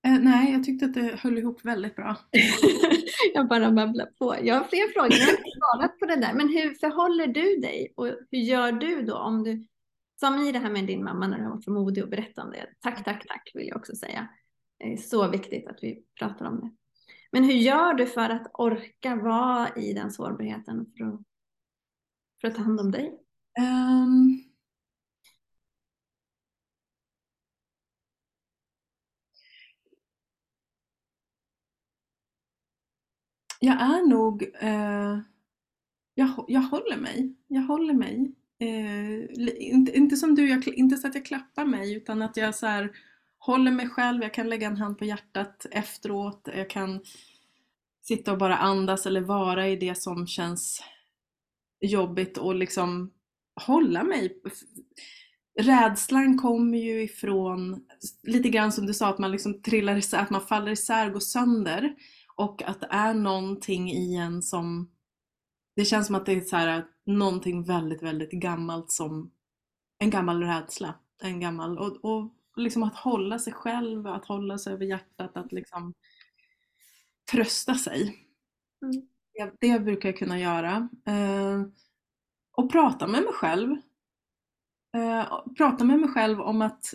Eh, 0.06 0.18
nej, 0.20 0.52
jag 0.52 0.64
tyckte 0.64 0.84
att 0.84 0.94
det 0.94 1.16
höll 1.16 1.38
ihop 1.38 1.64
väldigt 1.64 1.96
bra. 1.96 2.16
jag 3.34 3.48
bara 3.48 3.70
babblar 3.70 4.06
på. 4.06 4.36
Jag 4.42 4.54
har 4.54 4.64
fler 4.64 4.92
frågor, 4.92 5.12
jag 5.12 5.26
har 5.26 5.32
inte 5.32 5.50
svarat 5.58 5.98
på 5.98 6.06
det 6.06 6.16
där. 6.16 6.34
Men 6.34 6.48
hur 6.48 6.74
förhåller 6.74 7.26
du 7.26 7.56
dig 7.56 7.92
och 7.96 8.06
hur 8.06 8.38
gör 8.38 8.72
du 8.72 9.02
då 9.02 9.16
om 9.16 9.44
du, 9.44 9.66
som 10.20 10.38
i 10.38 10.52
det 10.52 10.58
här 10.58 10.70
med 10.70 10.86
din 10.86 11.04
mamma 11.04 11.26
när 11.26 11.38
du 11.38 11.42
har 11.44 11.50
varit 11.50 11.64
så 11.64 11.70
modig 11.70 12.04
och 12.04 12.10
berättat 12.10 12.44
om 12.44 12.50
det. 12.50 12.66
Tack, 12.80 13.04
tack, 13.04 13.26
tack 13.28 13.50
vill 13.54 13.68
jag 13.68 13.76
också 13.76 13.96
säga. 13.96 14.28
Det 14.78 14.92
är 14.92 14.96
så 14.96 15.28
viktigt 15.28 15.66
att 15.66 15.78
vi 15.82 16.04
pratar 16.18 16.46
om 16.46 16.60
det. 16.60 16.70
Men 17.32 17.44
hur 17.44 17.54
gör 17.54 17.94
du 17.94 18.06
för 18.06 18.30
att 18.30 18.50
orka 18.54 19.16
vara 19.16 19.68
i 19.76 19.92
den 19.92 20.10
sårbarheten 20.10 20.92
för 20.96 21.04
att, 21.04 21.20
för 22.40 22.48
att 22.48 22.54
ta 22.54 22.62
hand 22.62 22.80
om 22.80 22.90
dig? 22.90 23.18
Um... 23.60 24.44
Jag 33.62 33.82
är 33.82 34.08
nog, 34.08 34.42
eh, 34.60 35.18
jag, 36.14 36.44
jag 36.48 36.60
håller 36.60 36.96
mig. 36.96 37.36
Jag 37.46 37.62
håller 37.62 37.94
mig. 37.94 38.34
Eh, 38.60 39.20
inte, 39.58 39.96
inte 39.96 40.16
som 40.16 40.34
du, 40.34 40.48
jag, 40.48 40.68
inte 40.68 40.96
så 40.96 41.06
att 41.06 41.14
jag 41.14 41.24
klappar 41.24 41.64
mig 41.64 41.94
utan 41.94 42.22
att 42.22 42.36
jag 42.36 42.54
så 42.54 42.66
här, 42.66 42.90
håller 43.38 43.70
mig 43.70 43.88
själv. 43.88 44.22
Jag 44.22 44.34
kan 44.34 44.48
lägga 44.48 44.66
en 44.66 44.76
hand 44.76 44.98
på 44.98 45.04
hjärtat 45.04 45.66
efteråt. 45.70 46.48
Jag 46.56 46.70
kan 46.70 47.00
sitta 48.02 48.32
och 48.32 48.38
bara 48.38 48.56
andas 48.56 49.06
eller 49.06 49.20
vara 49.20 49.68
i 49.68 49.76
det 49.76 49.94
som 49.94 50.26
känns 50.26 50.82
jobbigt 51.80 52.38
och 52.38 52.54
liksom 52.54 53.12
hålla 53.66 54.04
mig. 54.04 54.42
Rädslan 55.60 56.38
kommer 56.38 56.78
ju 56.78 57.02
ifrån, 57.02 57.84
lite 58.22 58.48
grann 58.48 58.72
som 58.72 58.86
du 58.86 58.94
sa, 58.94 59.08
att 59.08 59.18
man 59.18 59.32
liksom 59.32 59.62
trillar 59.62 59.96
isär, 59.96 60.18
att 60.18 60.30
man 60.30 60.46
faller 60.46 60.72
isär, 60.72 61.10
går 61.10 61.20
sönder. 61.20 61.94
Och 62.36 62.62
att 62.62 62.80
det 62.80 62.88
är 62.90 63.14
någonting 63.14 63.90
i 63.90 64.16
en 64.16 64.42
som... 64.42 64.90
Det 65.76 65.84
känns 65.84 66.06
som 66.06 66.16
att 66.16 66.26
det 66.26 66.32
är 66.32 66.40
så 66.40 66.56
här, 66.56 66.84
någonting 67.18 67.62
väldigt, 67.62 68.02
väldigt 68.02 68.30
gammalt 68.30 68.90
som 68.90 69.30
en 69.98 70.10
gammal 70.10 70.42
rädsla. 70.42 70.94
En 71.22 71.40
gammal, 71.40 71.78
och, 71.78 72.04
och 72.04 72.34
liksom 72.56 72.82
att 72.82 72.96
hålla 72.96 73.38
sig 73.38 73.52
själv, 73.52 74.06
att 74.06 74.24
hålla 74.24 74.58
sig 74.58 74.72
över 74.72 74.84
hjärtat, 74.84 75.36
att 75.36 75.52
liksom 75.52 75.94
trösta 77.32 77.74
sig. 77.74 78.26
Mm. 78.82 79.08
Det, 79.32 79.52
det, 79.60 79.80
brukar 79.80 80.08
jag 80.08 80.18
kunna 80.18 80.38
göra. 80.38 80.88
Eh, 81.06 81.62
och 82.52 82.72
prata 82.72 83.06
med 83.06 83.22
mig 83.22 83.32
själv. 83.32 83.76
Eh, 84.96 85.44
prata 85.56 85.84
med 85.84 86.00
mig 86.00 86.08
själv 86.08 86.40
om 86.40 86.62
att 86.62 86.94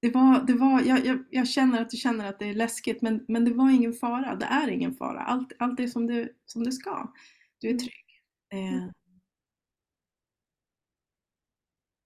det 0.00 0.10
var, 0.10 0.46
det 0.46 0.54
var, 0.54 0.82
jag, 0.82 1.06
jag, 1.06 1.24
jag, 1.30 1.48
känner 1.48 1.82
att 1.82 1.90
du 1.90 1.96
känner 1.96 2.28
att 2.28 2.38
det 2.38 2.46
är 2.46 2.54
läskigt 2.54 3.02
men, 3.02 3.24
men 3.28 3.44
det 3.44 3.54
var 3.54 3.70
ingen 3.70 3.92
fara. 3.92 4.34
Det 4.34 4.44
är 4.44 4.68
ingen 4.68 4.94
fara. 4.94 5.20
Allt, 5.20 5.52
allt 5.58 5.80
är 5.80 5.86
som 5.86 6.06
det, 6.06 6.28
som 6.46 6.64
det 6.64 6.72
ska. 6.72 7.12
Du 7.58 7.68
är 7.68 7.72
mm. 7.72 7.78
trygg. 7.78 8.05
Eh. 8.56 8.74
Mm. 8.74 8.92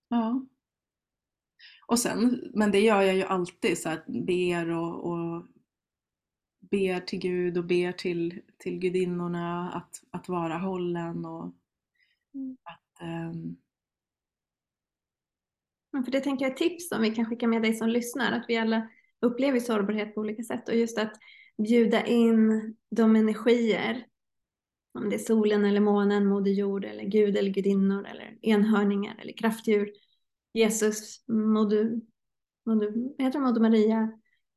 Ja. 0.09 0.47
Och 1.87 1.99
sen, 1.99 2.51
men 2.55 2.71
det 2.71 2.81
gör 2.81 3.03
jag 3.03 3.17
ju 3.17 3.23
alltid 3.23 3.79
så 3.79 3.89
att 3.89 4.07
ber 4.07 4.71
och, 4.71 5.11
och 5.11 5.47
ber 6.71 7.01
till 7.01 7.19
Gud 7.19 7.59
och 7.59 7.65
ber 7.65 7.93
till, 7.93 8.43
till 8.59 8.79
gudinnorna 8.79 9.71
att, 9.73 10.03
att 10.11 10.29
vara 10.29 10.59
hållen 10.59 11.25
och 11.25 11.55
mm. 12.35 12.57
att 12.63 13.03
um... 13.03 13.57
För 16.05 16.13
det 16.13 16.21
tänker 16.21 16.45
jag 16.45 16.51
är 16.51 16.55
ett 16.55 16.71
tips 16.71 16.89
som 16.89 17.03
vi 17.03 17.15
kan 17.15 17.27
skicka 17.27 17.49
med 17.49 17.63
dig 17.63 17.75
som 17.75 17.89
lyssnar, 17.89 18.33
att 18.33 18.45
vi 18.49 18.57
alla 18.57 18.89
upplever 19.21 19.61
sårbarhet 19.61 20.15
på 20.15 20.21
olika 20.21 20.43
sätt 20.43 20.69
och 20.69 20.77
just 20.77 20.99
att 20.99 21.13
bjuda 21.59 22.07
in 22.07 22.77
de 22.91 23.17
energier, 23.17 24.07
om 24.95 25.11
det 25.11 25.17
är 25.17 25.19
solen 25.19 25.65
eller 25.65 25.81
månen, 25.81 26.27
moder 26.27 26.51
jord 26.51 26.85
eller 26.85 27.05
gud 27.05 27.37
eller 27.37 27.51
gudinnor 27.51 28.07
eller 28.07 28.39
enhörningar 28.43 29.17
eller 29.23 29.33
kraftdjur, 29.33 29.91
Jesus, 30.53 31.25
moder, 31.29 32.01
moder, 32.67 33.23
heter 33.23 33.39
Moder 33.39 33.61
Maria, 33.61 34.13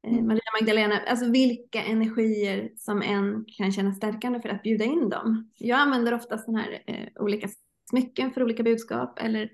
Eh, 0.07 0.13
mm. 0.13 0.27
Maria 0.27 0.41
Magdalena, 0.59 0.99
alltså 0.99 1.31
vilka 1.31 1.83
energier 1.83 2.71
som 2.77 3.01
än 3.01 3.45
kan 3.57 3.71
kännas 3.71 3.97
stärkande 3.97 4.41
för 4.41 4.49
att 4.49 4.63
bjuda 4.63 4.85
in 4.85 5.09
dem. 5.09 5.51
Jag 5.57 5.79
använder 5.79 6.13
ofta 6.13 6.37
sådana 6.37 6.59
här 6.61 6.83
eh, 6.87 7.07
olika 7.15 7.49
smycken 7.89 8.31
för 8.31 8.43
olika 8.43 8.63
budskap 8.63 9.19
eller 9.19 9.49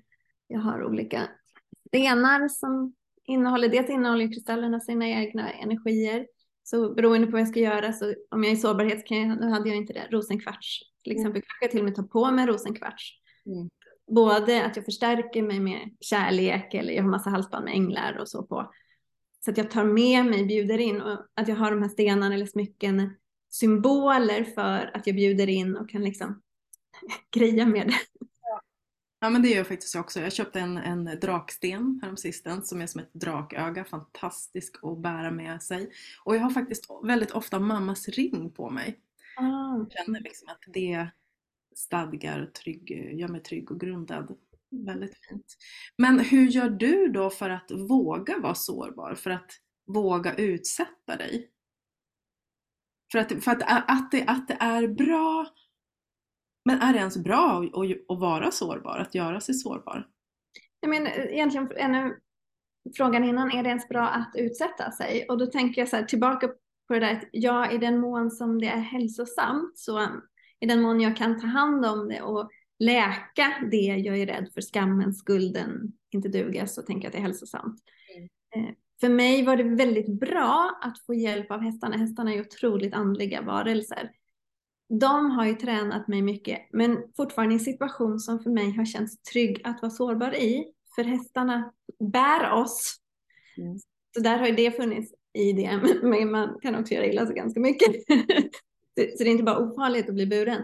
jag 0.46 0.60
har 0.60 0.84
olika 0.84 1.28
stenar 1.88 2.48
som 2.48 2.94
innehåller, 3.24 3.68
dels 3.68 3.90
innehåller 3.90 4.32
kristallerna 4.32 4.80
sina 4.80 5.08
egna 5.08 5.50
energier. 5.50 6.26
Så 6.70 6.94
beroende 6.94 7.26
på 7.26 7.32
vad 7.32 7.40
jag 7.40 7.48
ska 7.48 7.60
göra, 7.60 7.92
så 7.92 8.14
om 8.30 8.44
jag 8.44 8.52
är 8.52 8.56
i 8.56 8.60
sårbarhet 8.60 9.06
kan 9.06 9.18
jag, 9.18 9.40
nu 9.40 9.50
hade 9.50 9.68
jag 9.68 9.76
inte 9.76 9.92
det, 9.92 10.08
rosenkvarts 10.10 10.80
till 11.04 11.12
mm. 11.12 11.20
exempel, 11.20 11.38
mm. 11.38 11.42
kan 11.42 11.58
jag 11.60 11.70
till 11.70 11.80
och 11.80 11.84
med 11.84 11.94
ta 11.94 12.02
på 12.02 12.30
mig 12.30 12.46
rosenkvarts. 12.46 13.12
Mm. 13.46 13.68
Både 14.14 14.66
att 14.66 14.76
jag 14.76 14.84
förstärker 14.84 15.42
mig 15.42 15.60
med 15.60 15.96
kärlek 16.00 16.74
eller 16.74 16.92
jag 16.92 17.02
har 17.02 17.10
massa 17.10 17.30
halsband 17.30 17.64
med 17.64 17.74
änglar 17.74 18.18
och 18.20 18.28
så 18.28 18.42
på. 18.42 18.72
Så 19.44 19.50
att 19.50 19.56
jag 19.56 19.70
tar 19.70 19.84
med 19.84 20.24
mig, 20.24 20.46
bjuder 20.46 20.78
in 20.78 21.00
och 21.00 21.26
att 21.34 21.48
jag 21.48 21.56
har 21.56 21.70
de 21.70 21.82
här 21.82 21.88
stenarna 21.88 22.34
eller 22.34 22.46
smycken 22.46 23.16
symboler 23.50 24.44
för 24.44 24.96
att 24.96 25.06
jag 25.06 25.16
bjuder 25.16 25.48
in 25.48 25.76
och 25.76 25.90
kan 25.90 26.04
liksom 26.04 26.42
greja 27.36 27.66
med 27.66 27.86
det. 27.86 28.19
Ja 29.22 29.30
men 29.30 29.42
det 29.42 29.48
gör 29.48 29.56
jag 29.56 29.66
faktiskt 29.66 29.96
också. 29.96 30.20
Jag 30.20 30.32
köpte 30.32 30.60
en, 30.60 30.76
en 30.76 31.04
draksten 31.20 32.00
häromsistens 32.02 32.68
som 32.68 32.80
är 32.80 32.86
som 32.86 33.00
ett 33.00 33.12
draköga, 33.12 33.84
fantastisk 33.84 34.76
att 34.82 34.98
bära 34.98 35.30
med 35.30 35.62
sig. 35.62 35.90
Och 36.24 36.36
jag 36.36 36.40
har 36.40 36.50
faktiskt 36.50 36.86
väldigt 37.02 37.30
ofta 37.30 37.58
mammas 37.58 38.08
ring 38.08 38.50
på 38.50 38.70
mig. 38.70 39.00
Ah. 39.36 39.76
Jag 39.76 39.92
känner 39.92 40.20
liksom 40.20 40.48
att 40.48 40.64
det 40.66 41.08
stadgar, 41.74 42.46
trygg, 42.46 42.90
gör 43.18 43.28
mig 43.28 43.42
trygg 43.42 43.70
och 43.70 43.80
grundad. 43.80 44.36
Väldigt 44.70 45.16
fint. 45.28 45.56
Men 45.96 46.18
hur 46.18 46.48
gör 46.48 46.70
du 46.70 47.08
då 47.08 47.30
för 47.30 47.50
att 47.50 47.70
våga 47.70 48.38
vara 48.38 48.54
sårbar? 48.54 49.14
För 49.14 49.30
att 49.30 49.50
våga 49.86 50.34
utsätta 50.34 51.16
dig? 51.16 51.50
För 53.12 53.18
att, 53.18 53.44
för 53.44 53.50
att, 53.50 53.90
att, 53.90 54.10
det, 54.10 54.24
att 54.26 54.48
det 54.48 54.56
är 54.60 54.88
bra, 54.88 55.46
men 56.64 56.80
är 56.80 56.92
det 56.92 56.98
ens 56.98 57.16
bra 57.16 57.64
att, 57.74 57.90
att 58.08 58.18
vara 58.20 58.50
sårbar, 58.50 58.98
att 58.98 59.14
göra 59.14 59.40
sig 59.40 59.54
sårbar? 59.54 60.08
Jag 60.80 60.90
menar, 60.90 61.10
egentligen 61.10 61.68
ännu 61.76 62.16
frågan 62.96 63.24
innan, 63.24 63.50
är 63.50 63.62
det 63.62 63.68
ens 63.68 63.88
bra 63.88 64.08
att 64.08 64.32
utsätta 64.34 64.90
sig? 64.90 65.26
Och 65.28 65.38
då 65.38 65.46
tänker 65.46 65.80
jag 65.80 65.88
så 65.88 65.96
här, 65.96 66.04
tillbaka 66.04 66.48
på 66.88 66.94
det 66.94 67.00
där 67.00 67.12
att 67.12 67.24
ja, 67.32 67.70
i 67.70 67.78
den 67.78 68.00
mån 68.00 68.30
som 68.30 68.60
det 68.60 68.66
är 68.66 68.80
hälsosamt, 68.80 69.78
så 69.78 70.06
i 70.60 70.66
den 70.66 70.82
mån 70.82 71.00
jag 71.00 71.16
kan 71.16 71.40
ta 71.40 71.46
hand 71.46 71.86
om 71.86 72.08
det 72.08 72.22
och 72.22 72.50
läka 72.78 73.68
det 73.70 73.76
jag 73.76 74.18
är 74.18 74.26
rädd 74.26 74.50
för, 74.54 74.60
skammen, 74.60 75.14
skulden, 75.14 75.92
inte 76.10 76.28
duga, 76.28 76.66
så 76.66 76.82
tänker 76.82 77.02
jag 77.02 77.06
att 77.06 77.12
det 77.12 77.18
är 77.18 77.22
hälsosamt. 77.22 77.80
Mm. 78.16 78.66
Eh, 78.66 78.74
för 79.00 79.08
mig 79.08 79.44
var 79.44 79.56
det 79.56 79.62
väldigt 79.64 80.20
bra 80.20 80.80
att 80.82 80.98
få 81.06 81.14
hjälp 81.14 81.50
av 81.50 81.60
hästarna. 81.60 81.96
Hästarna 81.96 82.34
är 82.34 82.40
otroligt 82.40 82.94
andliga 82.94 83.42
varelser. 83.42 84.10
De 84.90 85.30
har 85.30 85.46
ju 85.46 85.54
tränat 85.54 86.08
mig 86.08 86.22
mycket, 86.22 86.58
men 86.72 86.98
fortfarande 87.16 87.54
i 87.54 87.58
en 87.58 87.64
situation 87.64 88.20
som 88.20 88.40
för 88.40 88.50
mig 88.50 88.76
har 88.76 88.84
känts 88.84 89.22
trygg 89.22 89.60
att 89.64 89.82
vara 89.82 89.90
sårbar 89.90 90.34
i. 90.34 90.72
För 90.94 91.04
hästarna 91.04 91.72
bär 92.12 92.52
oss. 92.52 92.96
Mm. 93.58 93.78
Så 94.14 94.20
där 94.20 94.38
har 94.38 94.46
ju 94.46 94.54
det 94.54 94.76
funnits 94.76 95.14
i 95.32 95.52
det, 95.52 95.80
men 96.02 96.30
man 96.30 96.58
kan 96.62 96.74
också 96.74 96.94
göra 96.94 97.06
illa 97.06 97.26
sig 97.26 97.34
ganska 97.34 97.60
mycket. 97.60 97.88
så 98.94 99.24
det 99.24 99.24
är 99.24 99.26
inte 99.26 99.44
bara 99.44 99.58
ofarligt 99.58 100.08
att 100.08 100.14
bli 100.14 100.26
buren. 100.26 100.62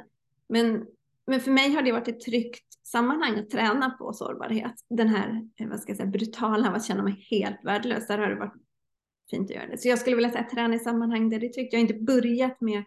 Men 0.49 0.87
men 1.27 1.41
för 1.41 1.51
mig 1.51 1.73
har 1.73 1.83
det 1.83 1.93
varit 1.93 2.09
ett 2.09 2.21
tryggt 2.21 2.87
sammanhang 2.87 3.39
att 3.39 3.51
träna 3.51 3.91
på 3.91 4.12
sårbarhet. 4.12 4.75
Den 4.89 5.09
här 5.09 5.49
eh, 5.61 5.69
vad 5.69 5.81
ska 5.81 5.91
jag 5.91 5.97
säga, 5.97 6.11
brutala, 6.11 6.69
att 6.69 6.85
känna 6.85 7.03
mig 7.03 7.27
helt 7.31 7.65
värdelös, 7.65 8.07
där 8.07 8.19
har 8.19 8.29
det 8.29 8.37
varit 8.37 8.55
fint 9.31 9.51
att 9.51 9.57
göra 9.57 9.67
det. 9.67 9.79
Så 9.79 9.89
jag 9.89 9.99
skulle 9.99 10.17
vilja 10.17 10.31
säga 10.31 10.45
träna 10.45 10.75
i 10.75 10.79
sammanhang 10.79 11.31
där 11.31 11.41
det 11.41 11.47
är 11.47 11.53
tryggt. 11.53 11.73
Jag 11.73 11.81
har 11.81 11.89
inte 11.89 12.05
börjat 12.05 12.61
med 12.61 12.85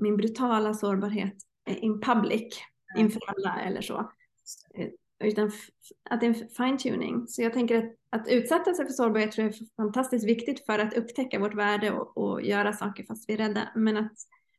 min 0.00 0.16
brutala 0.16 0.74
sårbarhet 0.74 1.34
eh, 1.68 1.84
in 1.84 2.00
public, 2.00 2.60
inför 2.96 3.20
alla 3.26 3.60
eller 3.60 3.82
så. 3.82 4.12
Eh, 4.74 4.88
utan 5.24 5.52
att 6.10 6.20
det 6.20 6.26
är 6.26 6.28
en 6.28 6.48
fine 6.48 6.78
tuning. 6.78 7.26
Så 7.28 7.42
jag 7.42 7.52
tänker 7.52 7.76
att, 7.78 7.94
att 8.10 8.28
utsätta 8.28 8.74
sig 8.74 8.86
för 8.86 8.92
sårbarhet 8.92 9.32
tror 9.32 9.46
jag 9.46 9.54
är 9.54 9.66
fantastiskt 9.76 10.26
viktigt 10.26 10.66
för 10.66 10.78
att 10.78 10.94
upptäcka 10.94 11.38
vårt 11.38 11.54
värde 11.54 11.90
och, 11.90 12.16
och 12.16 12.42
göra 12.42 12.72
saker 12.72 13.04
fast 13.04 13.28
vi 13.28 13.34
är 13.34 13.38
rädda. 13.38 13.68
Men 13.74 13.96
att 13.96 14.12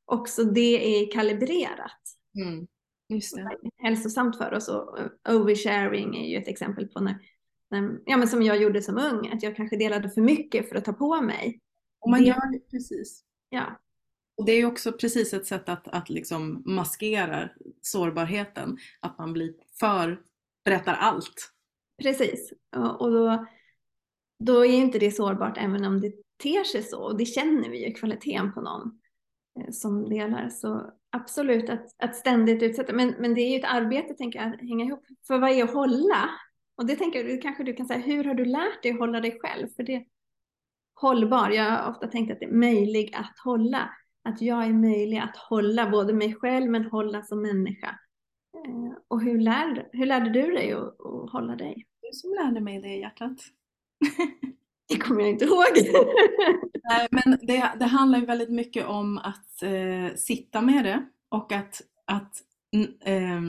också 0.05 0.43
det 0.43 1.01
är 1.01 1.11
kalibrerat. 1.11 2.01
Mm. 2.35 2.67
Just 3.09 3.35
det. 3.35 3.57
hälsosamt 3.77 4.37
för 4.37 4.53
oss. 4.53 4.69
Och 4.69 4.99
oversharing 5.29 6.15
är 6.15 6.29
ju 6.29 6.37
ett 6.37 6.47
exempel 6.47 6.87
på 6.87 6.99
när, 6.99 7.15
när, 7.69 7.99
ja, 8.05 8.17
men 8.17 8.27
som 8.27 8.43
jag 8.43 8.61
gjorde 8.61 8.81
som 8.81 8.97
ung, 8.97 9.31
att 9.33 9.43
jag 9.43 9.55
kanske 9.55 9.77
delade 9.77 10.09
för 10.09 10.21
mycket 10.21 10.69
för 10.69 10.75
att 10.75 10.85
ta 10.85 10.93
på 10.93 11.21
mig. 11.21 11.59
Och 11.99 12.09
man 12.09 12.23
gör 12.23 12.51
det 12.51 12.59
precis. 12.59 13.23
Ja. 13.49 13.79
Och 14.41 14.47
det 14.47 14.51
är 14.51 14.65
också 14.65 14.91
precis 14.91 15.33
ett 15.33 15.45
sätt 15.45 15.69
att, 15.69 15.87
att 15.87 16.09
liksom 16.09 16.63
maskera 16.65 17.49
sårbarheten, 17.81 18.77
att 18.99 19.17
man 19.17 19.33
blir 19.33 19.53
för, 19.79 20.21
berättar 20.65 20.93
allt. 20.93 21.51
Precis, 22.03 22.53
och, 22.99 23.11
då, 23.11 23.45
då 24.39 24.65
är 24.65 24.73
inte 24.73 24.99
det 24.99 25.11
sårbart 25.11 25.57
även 25.57 25.85
om 25.85 26.01
det 26.01 26.13
ter 26.43 26.63
sig 26.63 26.83
så. 26.83 27.03
Och 27.03 27.17
det 27.17 27.25
känner 27.25 27.69
vi 27.69 27.87
ju 27.87 27.93
kvaliteten 27.93 28.53
på 28.53 28.61
någon 28.61 28.99
eh, 29.59 29.71
som 29.71 30.09
delar. 30.09 30.49
Så 30.49 30.91
absolut 31.11 31.69
att, 31.69 31.85
att 32.03 32.15
ständigt 32.15 32.63
utsätta, 32.63 32.93
men, 32.93 33.15
men 33.19 33.33
det 33.33 33.41
är 33.41 33.49
ju 33.49 33.59
ett 33.59 33.73
arbete 33.73 34.13
tänker 34.13 34.39
jag, 34.39 34.53
att 34.53 34.59
hänga 34.59 34.85
ihop. 34.85 35.03
För 35.27 35.37
vad 35.37 35.51
är 35.51 35.63
att 35.63 35.73
hålla? 35.73 36.29
Och 36.75 36.85
det 36.85 36.95
tänker 36.95 37.25
jag, 37.25 37.41
kanske 37.41 37.63
du 37.63 37.73
kan 37.73 37.87
säga, 37.87 37.99
hur 37.99 38.23
har 38.23 38.33
du 38.33 38.45
lärt 38.45 38.83
dig 38.83 38.91
att 38.91 38.99
hålla 38.99 39.19
dig 39.19 39.39
själv? 39.41 39.67
För 39.75 39.83
det 39.83 40.05
hållbar, 40.93 41.49
jag 41.49 41.63
har 41.63 41.91
ofta 41.91 42.07
tänkt 42.07 42.31
att 42.31 42.39
det 42.39 42.45
är 42.45 42.53
möjlig 42.53 43.15
att 43.15 43.39
hålla. 43.43 43.89
Att 44.23 44.41
jag 44.41 44.65
är 44.65 44.73
möjlig 44.73 45.17
att 45.17 45.37
hålla 45.37 45.89
både 45.89 46.13
mig 46.13 46.35
själv 46.35 46.71
men 46.71 46.85
hålla 46.85 47.23
som 47.23 47.41
människa. 47.41 47.99
Eh, 48.55 48.97
och 49.07 49.21
hur, 49.21 49.39
lär, 49.39 49.89
hur 49.91 50.05
lärde 50.05 50.29
du 50.29 50.51
dig 50.51 50.71
att, 50.71 51.05
att 51.05 51.31
hålla 51.31 51.55
dig? 51.55 51.85
Du 52.01 52.09
som 52.13 52.33
lärde 52.33 52.61
mig 52.61 52.81
det 52.81 52.95
hjärtat. 52.95 53.37
Det 54.87 54.97
kommer 54.97 55.21
jag 55.21 55.29
inte 55.29 55.45
ihåg. 55.45 55.65
Nej, 56.83 57.07
men 57.11 57.39
det, 57.41 57.71
det 57.79 57.85
handlar 57.85 58.19
ju 58.19 58.25
väldigt 58.25 58.49
mycket 58.49 58.85
om 58.85 59.17
att 59.17 59.63
eh, 59.63 60.15
sitta 60.15 60.61
med 60.61 60.85
det 60.85 61.05
och 61.29 61.51
att, 61.51 61.81
att, 62.05 62.33
eh, 63.05 63.41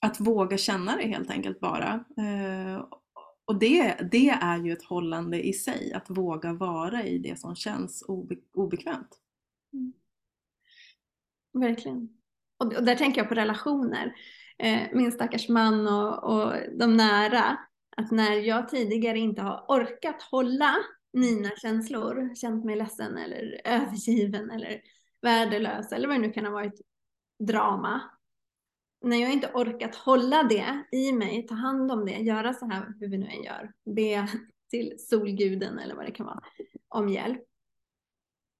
att 0.00 0.20
våga 0.20 0.56
känna 0.58 0.96
det 0.96 1.06
helt 1.06 1.30
enkelt 1.30 1.60
bara. 1.60 2.04
Eh, 2.16 2.84
och 3.50 3.58
det, 3.58 4.08
det 4.10 4.28
är 4.28 4.58
ju 4.58 4.72
ett 4.72 4.84
hållande 4.84 5.46
i 5.46 5.52
sig, 5.52 5.92
att 5.92 6.10
våga 6.10 6.52
vara 6.52 7.04
i 7.04 7.18
det 7.18 7.38
som 7.38 7.56
känns 7.56 8.04
obe, 8.08 8.36
obekvämt. 8.54 9.18
Mm. 9.72 9.92
Verkligen. 11.52 12.08
Och, 12.58 12.74
och, 12.74 12.84
där 12.84 12.96
tänker 12.96 13.20
jag 13.20 13.28
på 13.28 13.34
relationer. 13.34 14.14
Eh, 14.58 14.80
min 14.92 15.12
stackars 15.12 15.48
man 15.48 15.88
och, 15.88 16.24
och 16.24 16.52
de 16.78 16.96
nära 16.96 17.58
att 17.96 18.10
när 18.10 18.32
jag 18.32 18.68
tidigare 18.68 19.18
inte 19.18 19.42
har 19.42 19.64
orkat 19.68 20.22
hålla 20.22 20.76
mina 21.12 21.50
känslor, 21.56 22.34
känt 22.34 22.64
mig 22.64 22.76
ledsen 22.76 23.18
eller 23.18 23.60
övergiven 23.64 24.50
eller 24.50 24.80
värdelös 25.22 25.92
eller 25.92 26.08
vad 26.08 26.16
det 26.16 26.26
nu 26.26 26.32
kan 26.32 26.44
ha 26.44 26.52
varit, 26.52 26.80
drama. 27.38 28.10
När 29.02 29.16
jag 29.16 29.32
inte 29.32 29.50
orkat 29.54 29.94
hålla 29.94 30.42
det 30.42 30.84
i 30.92 31.12
mig, 31.12 31.46
ta 31.46 31.54
hand 31.54 31.92
om 31.92 32.06
det, 32.06 32.12
göra 32.12 32.54
så 32.54 32.66
här, 32.66 32.94
hur 33.00 33.08
vi 33.08 33.18
nu 33.18 33.26
än 33.26 33.42
gör, 33.42 33.72
be 33.94 34.28
till 34.70 34.94
solguden 34.98 35.78
eller 35.78 35.94
vad 35.94 36.06
det 36.06 36.10
kan 36.10 36.26
vara, 36.26 36.40
om 36.88 37.08
hjälp 37.08 37.42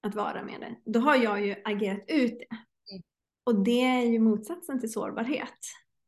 att 0.01 0.15
vara 0.15 0.43
med 0.43 0.61
det, 0.61 0.91
då 0.91 0.99
har 0.99 1.15
jag 1.15 1.45
ju 1.45 1.55
agerat 1.65 2.03
ut 2.07 2.39
det. 2.39 2.47
Mm. 2.91 3.03
Och 3.43 3.63
det 3.63 3.81
är 3.81 4.05
ju 4.05 4.19
motsatsen 4.19 4.79
till 4.79 4.91
sårbarhet. 4.91 5.59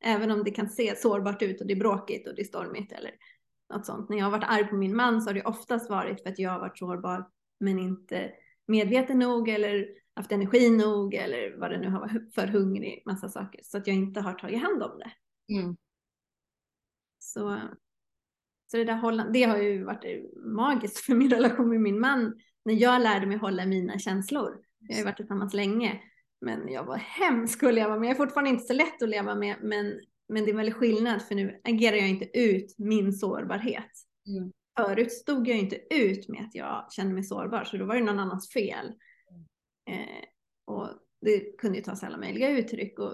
Även 0.03 0.31
om 0.31 0.43
det 0.43 0.51
kan 0.51 0.69
se 0.69 0.95
sårbart 0.95 1.41
ut 1.41 1.61
och 1.61 1.67
det 1.67 1.73
är 1.73 1.79
bråkigt 1.79 2.27
och 2.27 2.35
det 2.35 2.41
är 2.41 2.45
stormigt 2.45 2.91
eller 2.91 3.11
något 3.73 3.85
sånt. 3.85 4.09
När 4.09 4.17
jag 4.17 4.25
har 4.25 4.31
varit 4.31 4.49
arg 4.49 4.67
på 4.67 4.75
min 4.75 4.95
man 4.95 5.21
så 5.21 5.29
har 5.29 5.33
det 5.33 5.43
oftast 5.43 5.89
varit 5.89 6.23
för 6.23 6.29
att 6.29 6.39
jag 6.39 6.51
har 6.51 6.59
varit 6.59 6.77
sårbar 6.77 7.29
men 7.59 7.79
inte 7.79 8.31
medveten 8.67 9.19
nog 9.19 9.49
eller 9.49 9.87
haft 10.15 10.31
energi 10.31 10.69
nog 10.69 11.13
eller 11.13 11.57
vad 11.57 11.71
det 11.71 11.77
nu 11.77 11.89
har 11.89 11.99
varit 11.99 12.33
för 12.35 12.47
hungrig, 12.47 13.03
massa 13.05 13.29
saker. 13.29 13.61
Så 13.63 13.77
att 13.77 13.87
jag 13.87 13.95
inte 13.95 14.21
har 14.21 14.33
tagit 14.33 14.61
hand 14.61 14.83
om 14.83 14.99
det. 14.99 15.11
Mm. 15.53 15.77
Så, 17.19 17.59
så 18.71 18.77
det 18.77 18.83
där 18.83 18.95
hålla, 18.95 19.25
det 19.25 19.43
har 19.43 19.57
ju 19.57 19.83
varit 19.83 20.35
magiskt 20.45 20.99
för 20.99 21.15
min 21.15 21.29
relation 21.33 21.69
med 21.69 21.81
min 21.81 21.99
man 21.99 22.39
när 22.65 22.73
jag 22.73 23.01
lärde 23.01 23.25
mig 23.25 23.37
hålla 23.37 23.65
mina 23.65 23.99
känslor. 23.99 24.61
Vi 24.79 24.93
har 24.93 24.99
ju 24.99 25.05
varit 25.05 25.17
tillsammans 25.17 25.53
länge. 25.53 26.01
Men 26.41 26.71
jag 26.71 26.83
var 26.83 26.97
hemsk 26.97 27.63
att 27.63 27.73
leva 27.73 27.99
med. 27.99 28.09
Jag 28.09 28.11
är 28.11 28.17
fortfarande 28.17 28.49
inte 28.49 28.63
så 28.63 28.73
lätt 28.73 29.01
att 29.01 29.09
leva 29.09 29.35
med. 29.35 29.55
Men, 29.61 29.99
men 30.29 30.45
det 30.45 30.51
är 30.51 30.55
väldigt 30.55 30.75
skillnad 30.75 31.21
för 31.21 31.35
nu 31.35 31.61
agerar 31.63 31.95
jag 31.95 32.09
inte 32.09 32.39
ut 32.39 32.75
min 32.77 33.13
sårbarhet. 33.13 33.91
Mm. 34.27 34.51
Förut 34.77 35.11
stod 35.11 35.47
jag 35.47 35.57
inte 35.57 35.95
ut 35.95 36.29
med 36.29 36.41
att 36.41 36.55
jag 36.55 36.87
kände 36.91 37.13
mig 37.13 37.23
sårbar. 37.23 37.63
Så 37.63 37.77
då 37.77 37.85
var 37.85 37.95
det 37.95 38.03
någon 38.03 38.19
annans 38.19 38.49
fel. 38.53 38.93
Eh, 39.85 40.23
och 40.65 40.89
det 41.21 41.57
kunde 41.57 41.77
ju 41.77 41.83
ta 41.83 41.95
sig 41.95 42.07
alla 42.07 42.17
möjliga 42.17 42.49
uttryck. 42.49 42.99
Och 42.99 43.13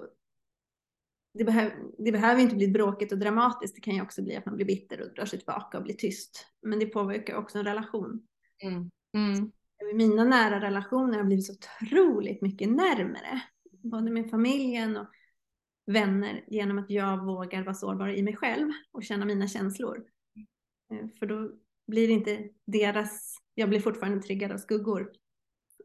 det, 1.34 1.44
behöv, 1.44 1.72
det 1.98 2.12
behöver 2.12 2.42
inte 2.42 2.56
bli 2.56 2.68
bråkigt 2.68 3.12
och 3.12 3.18
dramatiskt. 3.18 3.74
Det 3.74 3.80
kan 3.80 3.94
ju 3.94 4.02
också 4.02 4.22
bli 4.22 4.36
att 4.36 4.46
man 4.46 4.56
blir 4.56 4.66
bitter 4.66 5.02
och 5.02 5.14
drar 5.14 5.24
sig 5.24 5.38
tillbaka 5.38 5.78
och 5.78 5.84
blir 5.84 5.94
tyst. 5.94 6.46
Men 6.62 6.78
det 6.78 6.86
påverkar 6.86 7.36
också 7.36 7.58
en 7.58 7.64
relation. 7.64 8.26
Mm. 8.62 8.90
Mm. 9.14 9.52
Mina 9.94 10.24
nära 10.24 10.60
relationer 10.60 11.18
har 11.18 11.24
blivit 11.24 11.46
så 11.46 11.52
otroligt 11.52 12.42
mycket 12.42 12.68
närmare. 12.68 13.42
Både 13.70 14.10
med 14.10 14.30
familjen 14.30 14.96
och 14.96 15.06
vänner 15.86 16.44
genom 16.46 16.78
att 16.78 16.90
jag 16.90 17.24
vågar 17.24 17.62
vara 17.62 17.74
sårbar 17.74 18.08
i 18.08 18.22
mig 18.22 18.36
själv 18.36 18.68
och 18.92 19.04
känna 19.04 19.26
mina 19.26 19.48
känslor. 19.48 20.04
Eh, 20.92 21.08
för 21.18 21.26
då 21.26 21.50
blir 21.86 22.08
det 22.08 22.14
inte 22.14 22.48
deras, 22.66 23.36
jag 23.54 23.68
blir 23.68 23.80
fortfarande 23.80 24.22
triggad 24.22 24.52
av 24.52 24.58
skuggor. 24.58 25.12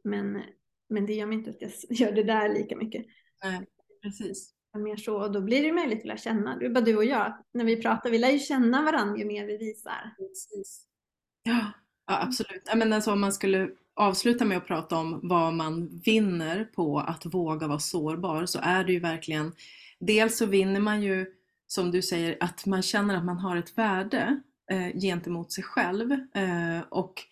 Men, 0.03 0.41
men 0.89 1.05
det 1.05 1.13
gör 1.13 1.25
mig 1.25 1.37
inte 1.37 1.49
att 1.49 1.61
jag 1.61 1.71
gör 1.89 2.11
det 2.11 2.23
där 2.23 2.49
lika 2.49 2.75
mycket. 2.75 3.05
Nej, 3.43 3.65
precis. 4.03 4.51
Mer 4.77 4.97
så, 4.97 5.21
och 5.21 5.31
då 5.31 5.41
blir 5.41 5.63
det 5.63 5.71
möjligt 5.71 5.99
att 5.99 6.05
lära 6.05 6.17
känna. 6.17 6.57
Det 6.57 6.65
är 6.65 6.69
bara 6.69 6.83
du 6.83 6.97
och 6.97 7.05
jag. 7.05 7.37
När 7.53 7.65
vi 7.65 7.81
pratar, 7.81 8.09
vi 8.09 8.17
lär 8.17 8.29
ju 8.29 8.39
känna 8.39 8.81
varandra 8.81 9.17
ju 9.17 9.25
mer 9.25 9.45
vi 9.45 9.57
visar. 9.57 10.15
Precis. 10.17 10.87
Ja, 11.43 11.71
Ja, 12.07 12.21
absolut. 12.21 12.63
Jag 12.65 12.77
menar, 12.77 12.95
alltså, 12.95 13.11
om 13.11 13.21
man 13.21 13.33
skulle 13.33 13.69
avsluta 13.93 14.45
med 14.45 14.57
att 14.57 14.67
prata 14.67 14.95
om 14.95 15.19
vad 15.23 15.53
man 15.53 16.01
vinner 16.05 16.63
på 16.63 16.99
att 16.99 17.25
våga 17.25 17.67
vara 17.67 17.79
sårbar 17.79 18.45
så 18.45 18.59
är 18.61 18.83
det 18.83 18.93
ju 18.93 18.99
verkligen 18.99 19.51
Dels 19.99 20.37
så 20.37 20.45
vinner 20.45 20.79
man 20.79 21.01
ju, 21.01 21.25
som 21.67 21.91
du 21.91 22.01
säger, 22.01 22.37
att 22.39 22.65
man 22.65 22.81
känner 22.81 23.17
att 23.17 23.25
man 23.25 23.37
har 23.37 23.57
ett 23.57 23.77
värde 23.77 24.41
eh, 24.71 24.99
gentemot 24.99 25.51
sig 25.51 25.63
själv 25.63 26.11
eh, 26.11 26.81
och, 26.89 27.23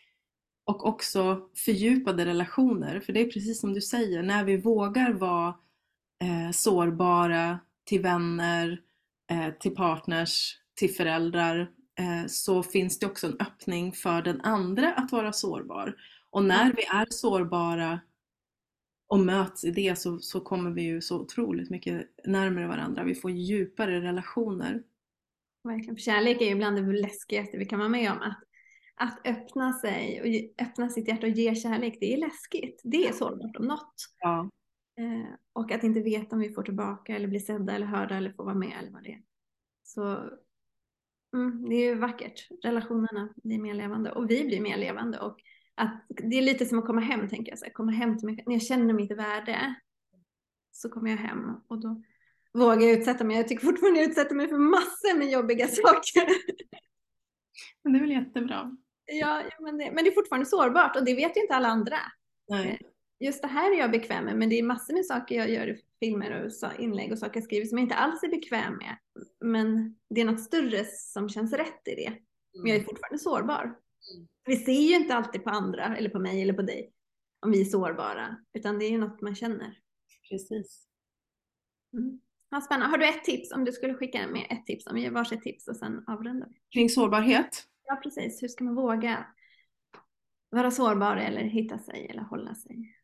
och 0.65 0.85
också 0.85 1.49
fördjupade 1.65 2.25
relationer. 2.25 2.99
För 2.99 3.13
det 3.13 3.21
är 3.21 3.31
precis 3.31 3.61
som 3.61 3.73
du 3.73 3.81
säger, 3.81 4.23
när 4.23 4.43
vi 4.43 4.57
vågar 4.57 5.13
vara 5.13 5.55
eh, 6.23 6.51
sårbara 6.51 7.59
till 7.85 8.01
vänner, 8.01 8.81
eh, 9.31 9.49
till 9.59 9.75
partners, 9.75 10.57
till 10.75 10.95
föräldrar, 10.95 11.71
Eh, 11.99 12.27
så 12.27 12.63
finns 12.63 12.99
det 12.99 13.05
också 13.05 13.27
en 13.27 13.37
öppning 13.39 13.93
för 13.93 14.21
den 14.21 14.41
andra 14.41 14.93
att 14.93 15.11
vara 15.11 15.33
sårbar. 15.33 15.95
Och 16.29 16.43
när 16.43 16.63
mm. 16.63 16.75
vi 16.77 16.83
är 16.83 17.07
sårbara 17.09 17.99
och 19.07 19.19
möts 19.19 19.63
i 19.63 19.71
det 19.71 19.99
så, 19.99 20.19
så 20.19 20.41
kommer 20.41 20.71
vi 20.71 20.81
ju 20.81 21.01
så 21.01 21.19
otroligt 21.19 21.69
mycket 21.69 22.07
närmare 22.25 22.67
varandra. 22.67 23.03
Vi 23.03 23.15
får 23.15 23.31
djupare 23.31 24.01
relationer. 24.01 24.83
Verkligen, 25.63 25.95
för 25.95 26.01
kärlek 26.01 26.41
är 26.41 26.45
ju 26.45 26.55
bland 26.55 26.75
det 26.75 27.01
läskigaste 27.01 27.57
vi 27.57 27.65
kan 27.65 27.79
vara 27.79 27.89
med 27.89 28.11
om. 28.11 28.17
Att, 28.17 28.39
att 28.95 29.27
öppna 29.27 29.73
sig 29.73 30.21
och 30.21 30.65
öppna 30.65 30.89
sitt 30.89 31.07
hjärta 31.07 31.27
och 31.27 31.33
ge 31.33 31.55
kärlek, 31.55 31.97
det 31.99 32.13
är 32.13 32.17
läskigt. 32.17 32.81
Det 32.83 33.07
är 33.07 33.13
sårbart 33.13 33.57
om 33.57 33.65
något. 33.65 33.95
Ja. 34.19 34.49
Eh, 34.97 35.33
och 35.53 35.71
att 35.71 35.83
inte 35.83 35.99
veta 35.99 36.35
om 36.35 36.41
vi 36.41 36.53
får 36.53 36.63
tillbaka 36.63 37.15
eller 37.15 37.27
blir 37.27 37.39
sedda 37.39 37.73
eller 37.73 37.85
hörda 37.85 38.17
eller 38.17 38.33
får 38.33 38.43
vara 38.43 38.55
med 38.55 38.77
eller 38.79 38.91
vad 38.91 39.03
det 39.03 39.11
är. 39.11 39.21
Så 39.83 40.29
Mm, 41.33 41.69
det 41.69 41.75
är 41.75 41.89
ju 41.89 41.95
vackert. 41.95 42.47
Relationerna 42.63 43.33
blir 43.43 43.59
mer 43.59 43.73
levande 43.73 44.11
och 44.11 44.29
vi 44.29 44.45
blir 44.45 44.61
mer 44.61 44.77
levande. 44.77 45.19
Och 45.19 45.37
att, 45.75 46.05
det 46.07 46.37
är 46.37 46.41
lite 46.41 46.65
som 46.65 46.79
att 46.79 46.85
komma 46.85 47.01
hem, 47.01 47.29
tänker 47.29 47.51
jag. 47.51 47.59
Så 47.59 47.65
här, 47.65 47.71
komma 47.71 47.91
hem 47.91 48.17
till 48.17 48.25
mig. 48.25 48.43
När 48.45 48.53
jag 48.53 48.61
känner 48.61 48.93
mitt 48.93 49.11
värde 49.11 49.75
så 50.71 50.89
kommer 50.89 51.09
jag 51.09 51.17
hem 51.17 51.39
och 51.67 51.81
då 51.81 52.03
vågar 52.53 52.81
jag 52.81 52.91
utsätta 52.91 53.23
mig. 53.23 53.37
Jag 53.37 53.47
tycker 53.47 53.65
fortfarande 53.65 53.99
jag 53.99 54.09
utsätter 54.09 54.35
mig 54.35 54.47
för 54.47 54.57
massor 54.57 55.17
med 55.17 55.31
jobbiga 55.31 55.67
saker. 55.83 56.27
Men 57.83 57.93
det 57.93 57.99
är 57.99 58.01
väl 58.01 58.11
jättebra. 58.11 58.77
Ja, 59.05 59.43
men 59.59 59.77
det, 59.77 59.91
men 59.91 60.03
det 60.03 60.09
är 60.09 60.15
fortfarande 60.15 60.45
sårbart 60.45 60.95
och 60.95 61.05
det 61.05 61.15
vet 61.15 61.37
ju 61.37 61.41
inte 61.41 61.55
alla 61.55 61.67
andra. 61.67 61.97
Nej. 62.47 62.69
Eh, 62.69 62.87
just 63.19 63.41
det 63.41 63.47
här 63.47 63.71
är 63.71 63.79
jag 63.79 63.91
bekväm 63.91 64.25
med, 64.25 64.37
men 64.37 64.49
det 64.49 64.59
är 64.59 64.63
massor 64.63 64.93
med 64.93 65.05
saker 65.05 65.35
jag 65.35 65.49
gör 65.49 65.67
i 65.67 65.81
filmer 65.99 66.45
och 66.45 66.79
inlägg 66.79 67.11
och 67.11 67.19
saker 67.19 67.35
jag 67.35 67.43
skriver 67.43 67.65
som 67.65 67.77
jag 67.77 67.85
inte 67.85 67.95
alls 67.95 68.23
är 68.23 68.27
bekväm 68.27 68.77
med. 68.77 68.97
Men 69.39 69.95
det 70.09 70.21
är 70.21 70.25
något 70.25 70.41
större 70.41 70.85
som 70.85 71.29
känns 71.29 71.53
rätt 71.53 71.87
i 71.87 71.95
det. 71.95 72.13
Men 72.53 72.67
jag 72.67 72.75
är 72.75 72.79
mm. 72.79 72.85
fortfarande 72.85 73.19
sårbar. 73.19 73.63
Mm. 73.63 74.27
Vi 74.45 74.55
ser 74.55 74.89
ju 74.89 74.95
inte 74.95 75.15
alltid 75.15 75.43
på 75.43 75.49
andra, 75.49 75.97
eller 75.97 76.09
på 76.09 76.19
mig 76.19 76.41
eller 76.41 76.53
på 76.53 76.61
dig, 76.61 76.93
om 77.45 77.51
vi 77.51 77.61
är 77.61 77.65
sårbara, 77.65 78.37
utan 78.53 78.79
det 78.79 78.85
är 78.85 78.89
ju 78.89 78.97
något 78.97 79.21
man 79.21 79.35
känner. 79.35 79.79
Precis. 80.29 80.87
Mm. 81.93 82.19
Ja, 82.49 82.61
spännande. 82.61 82.87
Har 82.87 82.97
du 82.97 83.09
ett 83.09 83.23
tips 83.23 83.51
om 83.51 83.65
du 83.65 83.71
skulle 83.71 83.93
skicka 83.93 84.27
med 84.27 84.47
ett 84.49 84.65
tips? 84.65 84.87
Om 84.87 84.95
vi 84.95 85.01
ger 85.01 85.11
varsitt 85.11 85.41
tips 85.41 85.67
och 85.67 85.75
sen 85.75 86.03
avrundar 86.07 86.47
vi. 86.49 86.55
Kring 86.73 86.89
sårbarhet? 86.89 87.67
Ja, 87.85 87.95
precis. 88.03 88.43
Hur 88.43 88.47
ska 88.47 88.63
man 88.63 88.75
våga 88.75 89.25
vara 90.49 90.71
sårbar 90.71 91.17
eller 91.17 91.41
hitta 91.41 91.79
sig 91.79 92.07
eller 92.09 92.21
hålla 92.21 92.55
sig? 92.55 92.95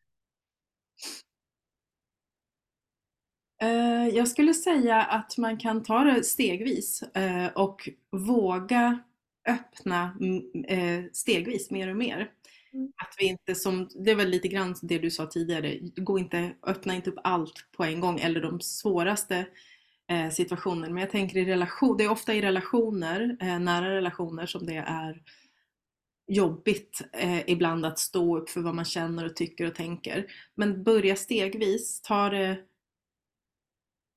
Eh, 3.62 4.08
jag 4.16 4.28
skulle 4.28 4.54
säga 4.54 5.02
att 5.02 5.38
man 5.38 5.58
kan 5.58 5.84
ta 5.84 6.04
det 6.04 6.24
stegvis 6.24 7.02
eh, 7.02 7.48
och 7.48 7.90
våga 8.12 9.00
öppna 9.48 10.18
mm, 10.20 10.66
eh, 10.66 11.12
stegvis 11.14 11.72
mer 11.72 11.90
och 11.90 11.98
mer. 11.98 12.32
Mm. 12.74 12.92
Att 12.96 13.16
vi 13.20 13.26
inte 13.26 13.56
som, 13.56 13.90
det 13.96 14.16
väl 14.16 14.30
lite 14.30 14.48
grann 14.48 14.76
det 14.82 15.00
du 15.00 15.12
sa 15.12 15.26
tidigare, 15.26 15.80
gå 15.82 16.20
inte, 16.20 16.52
öppna 16.64 16.96
inte 16.96 17.10
upp 17.10 17.20
allt 17.24 17.72
på 17.78 17.84
en 17.84 18.00
gång 18.00 18.20
eller 18.20 18.42
de 18.42 18.62
svåraste 18.62 19.46
Eh, 20.10 20.30
situationen. 20.30 20.94
Men 20.94 21.02
jag 21.02 21.10
tänker 21.10 21.38
i 21.38 21.46
relation, 21.46 21.98
det 21.98 22.04
är 22.04 22.12
ofta 22.12 22.34
i 22.34 22.42
relationer, 22.42 23.38
eh, 23.40 23.60
nära 23.60 23.96
relationer 23.96 24.46
som 24.46 24.66
det 24.66 24.76
är 24.88 25.24
jobbigt 26.28 27.02
eh, 27.14 27.50
ibland 27.50 27.86
att 27.86 28.00
stå 28.00 28.38
upp 28.38 28.50
för 28.50 28.62
vad 28.62 28.76
man 28.76 28.86
känner 28.86 29.26
och 29.26 29.36
tycker 29.36 29.68
och 29.68 29.76
tänker. 29.76 30.32
Men 30.56 30.84
börja 30.84 31.16
stegvis, 31.16 32.02
ta, 32.02 32.30
det, 32.30 32.58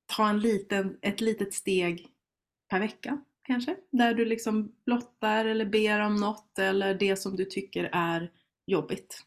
ta 0.05 0.29
en 0.29 0.39
liten, 0.39 0.97
ett 1.01 1.21
litet 1.21 1.53
steg 1.53 2.07
per 2.69 2.79
vecka 2.79 3.21
kanske, 3.43 3.75
där 3.91 4.13
du 4.13 4.25
liksom 4.25 4.75
blottar 4.85 5.45
eller 5.45 5.65
ber 5.65 5.99
om 5.99 6.15
något 6.15 6.59
eller 6.59 6.95
det 6.95 7.15
som 7.15 7.35
du 7.35 7.45
tycker 7.45 7.89
är 7.91 8.31
jobbigt. 8.65 9.23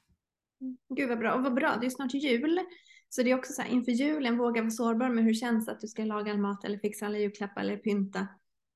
Mm. 0.60 0.76
Gud 0.88 1.08
vad 1.08 1.18
bra, 1.18 1.34
och 1.34 1.42
vad 1.42 1.54
bra, 1.54 1.76
det 1.80 1.86
är 1.86 1.90
snart 1.90 2.14
jul. 2.14 2.60
Så 3.08 3.22
det 3.22 3.30
är 3.30 3.38
också 3.38 3.52
så 3.52 3.62
här, 3.62 3.68
inför 3.68 3.92
julen, 3.92 4.38
våga 4.38 4.60
vara 4.60 4.70
sårbar 4.70 5.08
med 5.08 5.24
hur 5.24 5.30
det 5.30 5.38
känns 5.38 5.68
att 5.68 5.80
du 5.80 5.88
ska 5.88 6.04
laga 6.04 6.32
all 6.32 6.38
mat 6.38 6.64
eller 6.64 6.78
fixa 6.78 7.06
alla 7.06 7.18
julklappar 7.18 7.60
eller 7.60 7.76
pynta. 7.76 8.26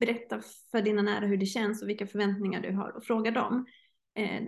Berätta 0.01 0.41
för 0.71 0.83
dina 0.83 1.03
nära 1.03 1.27
hur 1.27 1.37
det 1.37 1.47
känns 1.47 1.83
och 1.83 1.89
vilka 1.89 2.07
förväntningar 2.07 2.61
du 2.61 2.73
har 2.73 2.97
och 2.97 3.05
fråga 3.05 3.31
dem. 3.31 3.67
Eh, 4.15 4.43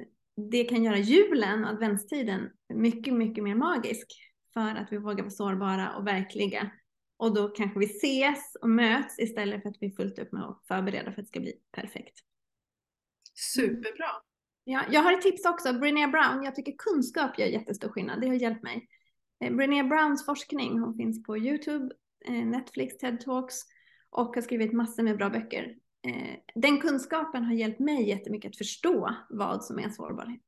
det 0.50 0.64
kan 0.64 0.84
göra 0.84 0.98
julen 0.98 1.64
och 1.64 1.70
adventstiden 1.70 2.50
mycket, 2.74 3.14
mycket 3.14 3.44
mer 3.44 3.54
magisk 3.54 4.06
för 4.52 4.74
att 4.74 4.88
vi 4.90 4.96
vågar 4.96 5.22
vara 5.22 5.30
sårbara 5.30 5.96
och 5.96 6.06
verkliga. 6.06 6.70
Och 7.16 7.34
då 7.34 7.48
kanske 7.48 7.78
vi 7.78 7.86
ses 7.86 8.56
och 8.60 8.70
möts 8.70 9.18
istället 9.18 9.62
för 9.62 9.68
att 9.68 9.76
vi 9.80 9.86
är 9.86 9.90
fullt 9.90 10.18
upp 10.18 10.32
med 10.32 10.42
att 10.42 10.64
förbereda 10.68 11.04
för 11.04 11.10
att 11.10 11.16
det 11.16 11.26
ska 11.26 11.40
bli 11.40 11.52
perfekt. 11.72 12.18
Superbra! 13.34 14.10
Ja, 14.64 14.84
jag 14.90 15.00
har 15.00 15.12
ett 15.12 15.22
tips 15.22 15.44
också, 15.44 15.72
Brené 15.72 16.06
Brown. 16.06 16.42
Jag 16.42 16.54
tycker 16.54 16.72
kunskap 16.78 17.38
gör 17.38 17.46
jättestor 17.46 17.88
skillnad. 17.88 18.20
Det 18.20 18.28
har 18.28 18.34
hjälpt 18.34 18.62
mig. 18.62 18.88
Eh, 19.42 19.52
Brené 19.52 19.84
Browns 19.84 20.26
forskning, 20.26 20.78
hon 20.78 20.94
finns 20.94 21.22
på 21.22 21.38
Youtube, 21.38 21.94
eh, 22.24 22.46
Netflix, 22.46 22.98
TED 22.98 23.20
Talks 23.20 23.56
och 24.10 24.34
har 24.34 24.42
skrivit 24.42 24.72
massor 24.72 25.02
med 25.02 25.16
bra 25.16 25.30
böcker 25.30 25.76
eh, 26.06 26.38
den 26.54 26.80
kunskapen 26.80 27.44
har 27.44 27.54
hjälpt 27.54 27.80
mig 27.80 28.08
jättemycket 28.08 28.48
att 28.48 28.56
förstå 28.56 29.14
vad 29.30 29.64
som 29.64 29.78
är 29.78 29.88
sårbarhet. 29.90 30.40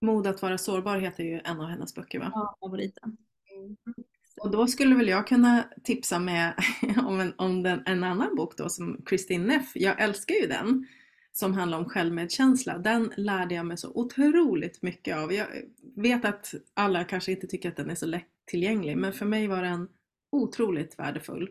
Mod 0.00 0.26
att 0.26 0.42
vara 0.42 0.58
sårbar 0.58 0.98
heter 0.98 1.24
ju 1.24 1.40
en 1.44 1.60
av 1.60 1.66
hennes 1.66 1.94
böcker 1.94 2.18
va? 2.18 2.30
Ja, 2.34 2.56
favoriten. 2.60 3.16
Mm. 3.56 3.76
Och 4.40 4.50
då 4.50 4.66
skulle 4.66 4.96
väl 4.96 5.08
jag 5.08 5.26
kunna 5.26 5.64
tipsa 5.84 6.18
med 6.18 6.54
om, 7.06 7.20
en, 7.20 7.34
om 7.36 7.62
den, 7.62 7.82
en 7.86 8.04
annan 8.04 8.36
bok 8.36 8.56
då 8.56 8.68
som 8.68 9.02
Christine 9.08 9.46
Neff, 9.46 9.72
jag 9.74 10.00
älskar 10.00 10.34
ju 10.34 10.46
den, 10.46 10.86
som 11.32 11.54
handlar 11.54 11.78
om 11.78 11.84
självmedkänsla. 11.84 12.78
Den 12.78 13.12
lärde 13.16 13.54
jag 13.54 13.66
mig 13.66 13.76
så 13.76 13.92
otroligt 13.94 14.82
mycket 14.82 15.16
av. 15.16 15.32
Jag 15.32 15.46
vet 15.96 16.24
att 16.24 16.54
alla 16.74 17.04
kanske 17.04 17.32
inte 17.32 17.46
tycker 17.46 17.68
att 17.68 17.76
den 17.76 17.90
är 17.90 17.94
så 17.94 18.06
lättillgänglig 18.06 18.96
men 18.96 19.12
för 19.12 19.26
mig 19.26 19.46
var 19.46 19.62
den 19.62 19.88
otroligt 20.32 20.98
värdefull. 20.98 21.42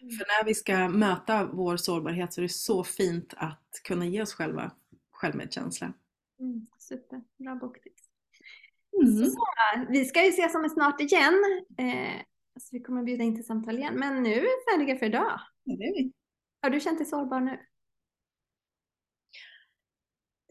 Mm. 0.00 0.16
För 0.16 0.26
när 0.26 0.44
vi 0.44 0.54
ska 0.54 0.88
möta 0.88 1.44
vår 1.44 1.76
sårbarhet 1.76 2.32
så 2.32 2.40
är 2.40 2.42
det 2.42 2.48
så 2.48 2.84
fint 2.84 3.34
att 3.36 3.80
kunna 3.84 4.06
ge 4.06 4.22
oss 4.22 4.34
själva 4.34 4.72
självmedkänsla. 5.10 5.92
Mm, 6.40 6.66
super, 6.78 7.22
bra 7.38 7.54
boktips. 7.54 8.02
Mm. 9.02 9.24
Så, 9.24 9.44
vi 9.88 10.04
ska 10.04 10.24
ju 10.24 10.28
ses 10.28 10.54
om 10.54 10.68
snart 10.68 11.00
igen. 11.00 11.34
Eh, 11.78 12.22
så 12.60 12.68
vi 12.72 12.80
kommer 12.80 13.02
bjuda 13.02 13.24
in 13.24 13.34
till 13.36 13.46
samtal 13.46 13.78
igen. 13.78 13.94
Men 13.94 14.22
nu 14.22 14.32
är 14.32 14.40
vi 14.40 14.48
färdiga 14.72 14.98
för 14.98 15.06
idag. 15.06 15.40
Ja, 15.64 15.76
det 15.76 15.84
är 15.84 15.94
vi. 15.94 16.12
Har 16.62 16.70
du 16.70 16.80
känt 16.80 16.98
dig 16.98 17.06
sårbar 17.06 17.40
nu? 17.40 17.58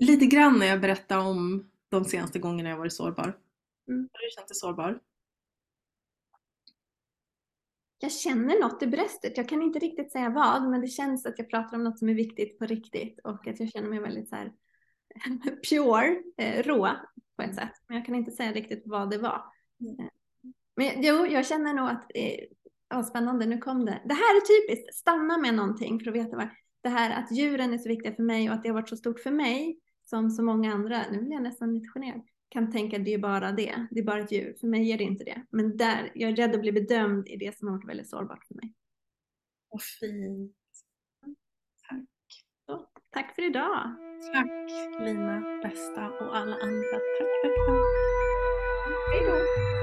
Lite 0.02 0.26
grann 0.26 0.60
när 0.60 0.66
jag 0.66 0.82
berättar 0.82 1.18
om 1.18 1.70
de 1.90 2.06
senaste 2.06 2.40
gångerna 2.40 2.70
jag 2.70 2.78
varit 2.78 2.94
sårbar. 2.94 3.38
Mm. 3.88 4.10
Har 4.14 4.22
du 4.22 4.30
känt 4.36 4.48
dig 4.48 4.56
sårbar? 4.56 5.00
Jag 8.00 8.12
känner 8.12 8.60
något 8.60 8.84
i 8.84 8.88
bröstet. 8.88 9.38
Jag 9.38 9.50
kan 9.50 9.62
inte 9.62 9.80
riktigt 9.80 10.12
säga 10.12 10.30
vad, 10.30 10.70
men 10.70 10.82
det 10.82 10.88
känns 10.88 11.26
att 11.26 11.40
jag 11.40 11.50
pratar 11.50 11.78
om 11.78 11.84
något 11.84 12.00
som 12.00 12.10
är 12.10 12.14
viktigt 12.14 12.60
på 12.60 12.66
riktigt 12.66 13.20
och 13.24 13.48
att 13.48 13.60
jag 13.60 13.70
känner 13.70 13.90
mig 13.90 14.00
väldigt 14.00 14.30
så 14.30 14.36
här 14.36 14.52
pure, 15.70 16.24
eh, 16.38 16.64
rå 16.64 16.90
på 17.36 17.44
ett 17.44 17.56
sätt. 17.56 17.74
Men 17.88 17.98
jag 17.98 18.06
kan 18.06 18.16
inte 18.16 18.32
säga 18.32 18.52
riktigt 18.52 18.84
vad 18.86 19.10
det 19.10 19.18
var. 19.18 19.44
Mm. 19.80 20.10
Men 20.76 21.04
jo, 21.04 21.26
jag 21.26 21.46
känner 21.46 21.74
nog 21.74 21.90
att, 21.90 22.12
eh, 22.16 22.40
ja, 22.90 23.04
spännande, 23.04 23.46
nu 23.46 23.58
kom 23.58 23.86
det. 23.86 24.02
Det 24.06 24.14
här 24.14 24.36
är 24.36 24.68
typiskt, 24.68 24.96
stanna 24.96 25.38
med 25.38 25.54
någonting 25.54 26.00
för 26.00 26.10
att 26.10 26.16
veta 26.16 26.38
vad. 26.38 26.48
Det 26.82 26.90
här 26.90 27.24
att 27.24 27.32
djuren 27.32 27.74
är 27.74 27.78
så 27.78 27.90
viktiga 27.90 28.16
för 28.16 28.24
mig 28.24 28.50
och 28.50 28.56
att 28.56 28.64
det 28.64 28.70
har 28.70 28.74
varit 28.74 28.90
så 28.90 28.98
stort 28.98 29.20
för 29.20 29.32
mig 29.32 29.80
som 30.12 30.30
så 30.30 30.44
många 30.44 30.74
andra, 30.74 31.06
nu 31.12 31.22
blir 31.22 31.32
jag 31.32 31.44
nästan 31.44 31.74
lite 31.74 31.88
generad, 31.88 32.22
kan 32.50 32.72
tänka 32.72 32.98
det 32.98 33.14
är 33.14 33.18
bara 33.18 33.52
det, 33.52 33.88
det 33.92 34.00
är 34.00 34.04
bara 34.04 34.20
ett 34.20 34.32
djur, 34.32 34.56
för 34.60 34.68
mig 34.68 34.92
är 34.92 34.98
det 34.98 35.04
inte 35.04 35.24
det. 35.24 35.46
Men 35.50 35.78
där, 35.78 36.12
jag 36.16 36.32
är 36.32 36.36
rädd 36.36 36.56
att 36.56 36.62
bli 36.62 36.72
bedömd 36.72 37.28
i 37.28 37.38
det 37.38 37.58
som 37.58 37.68
har 37.68 37.76
varit 37.76 37.90
väldigt 37.90 38.10
sårbart 38.10 38.46
för 38.48 38.56
mig. 38.56 38.74
Vad 39.70 39.82
fint. 39.82 40.56
Tack. 41.90 42.06
Så, 42.66 42.90
tack 43.10 43.36
för 43.36 43.42
idag. 43.42 43.96
Tack 44.34 44.72
Lina, 45.02 45.60
bästa 45.64 46.10
och 46.10 46.38
alla 46.38 46.56
andra. 46.56 46.92
Tack, 46.92 47.32
tack, 47.42 47.54
tack. 47.68 47.78
Hej 49.14 49.26
då. 49.26 49.81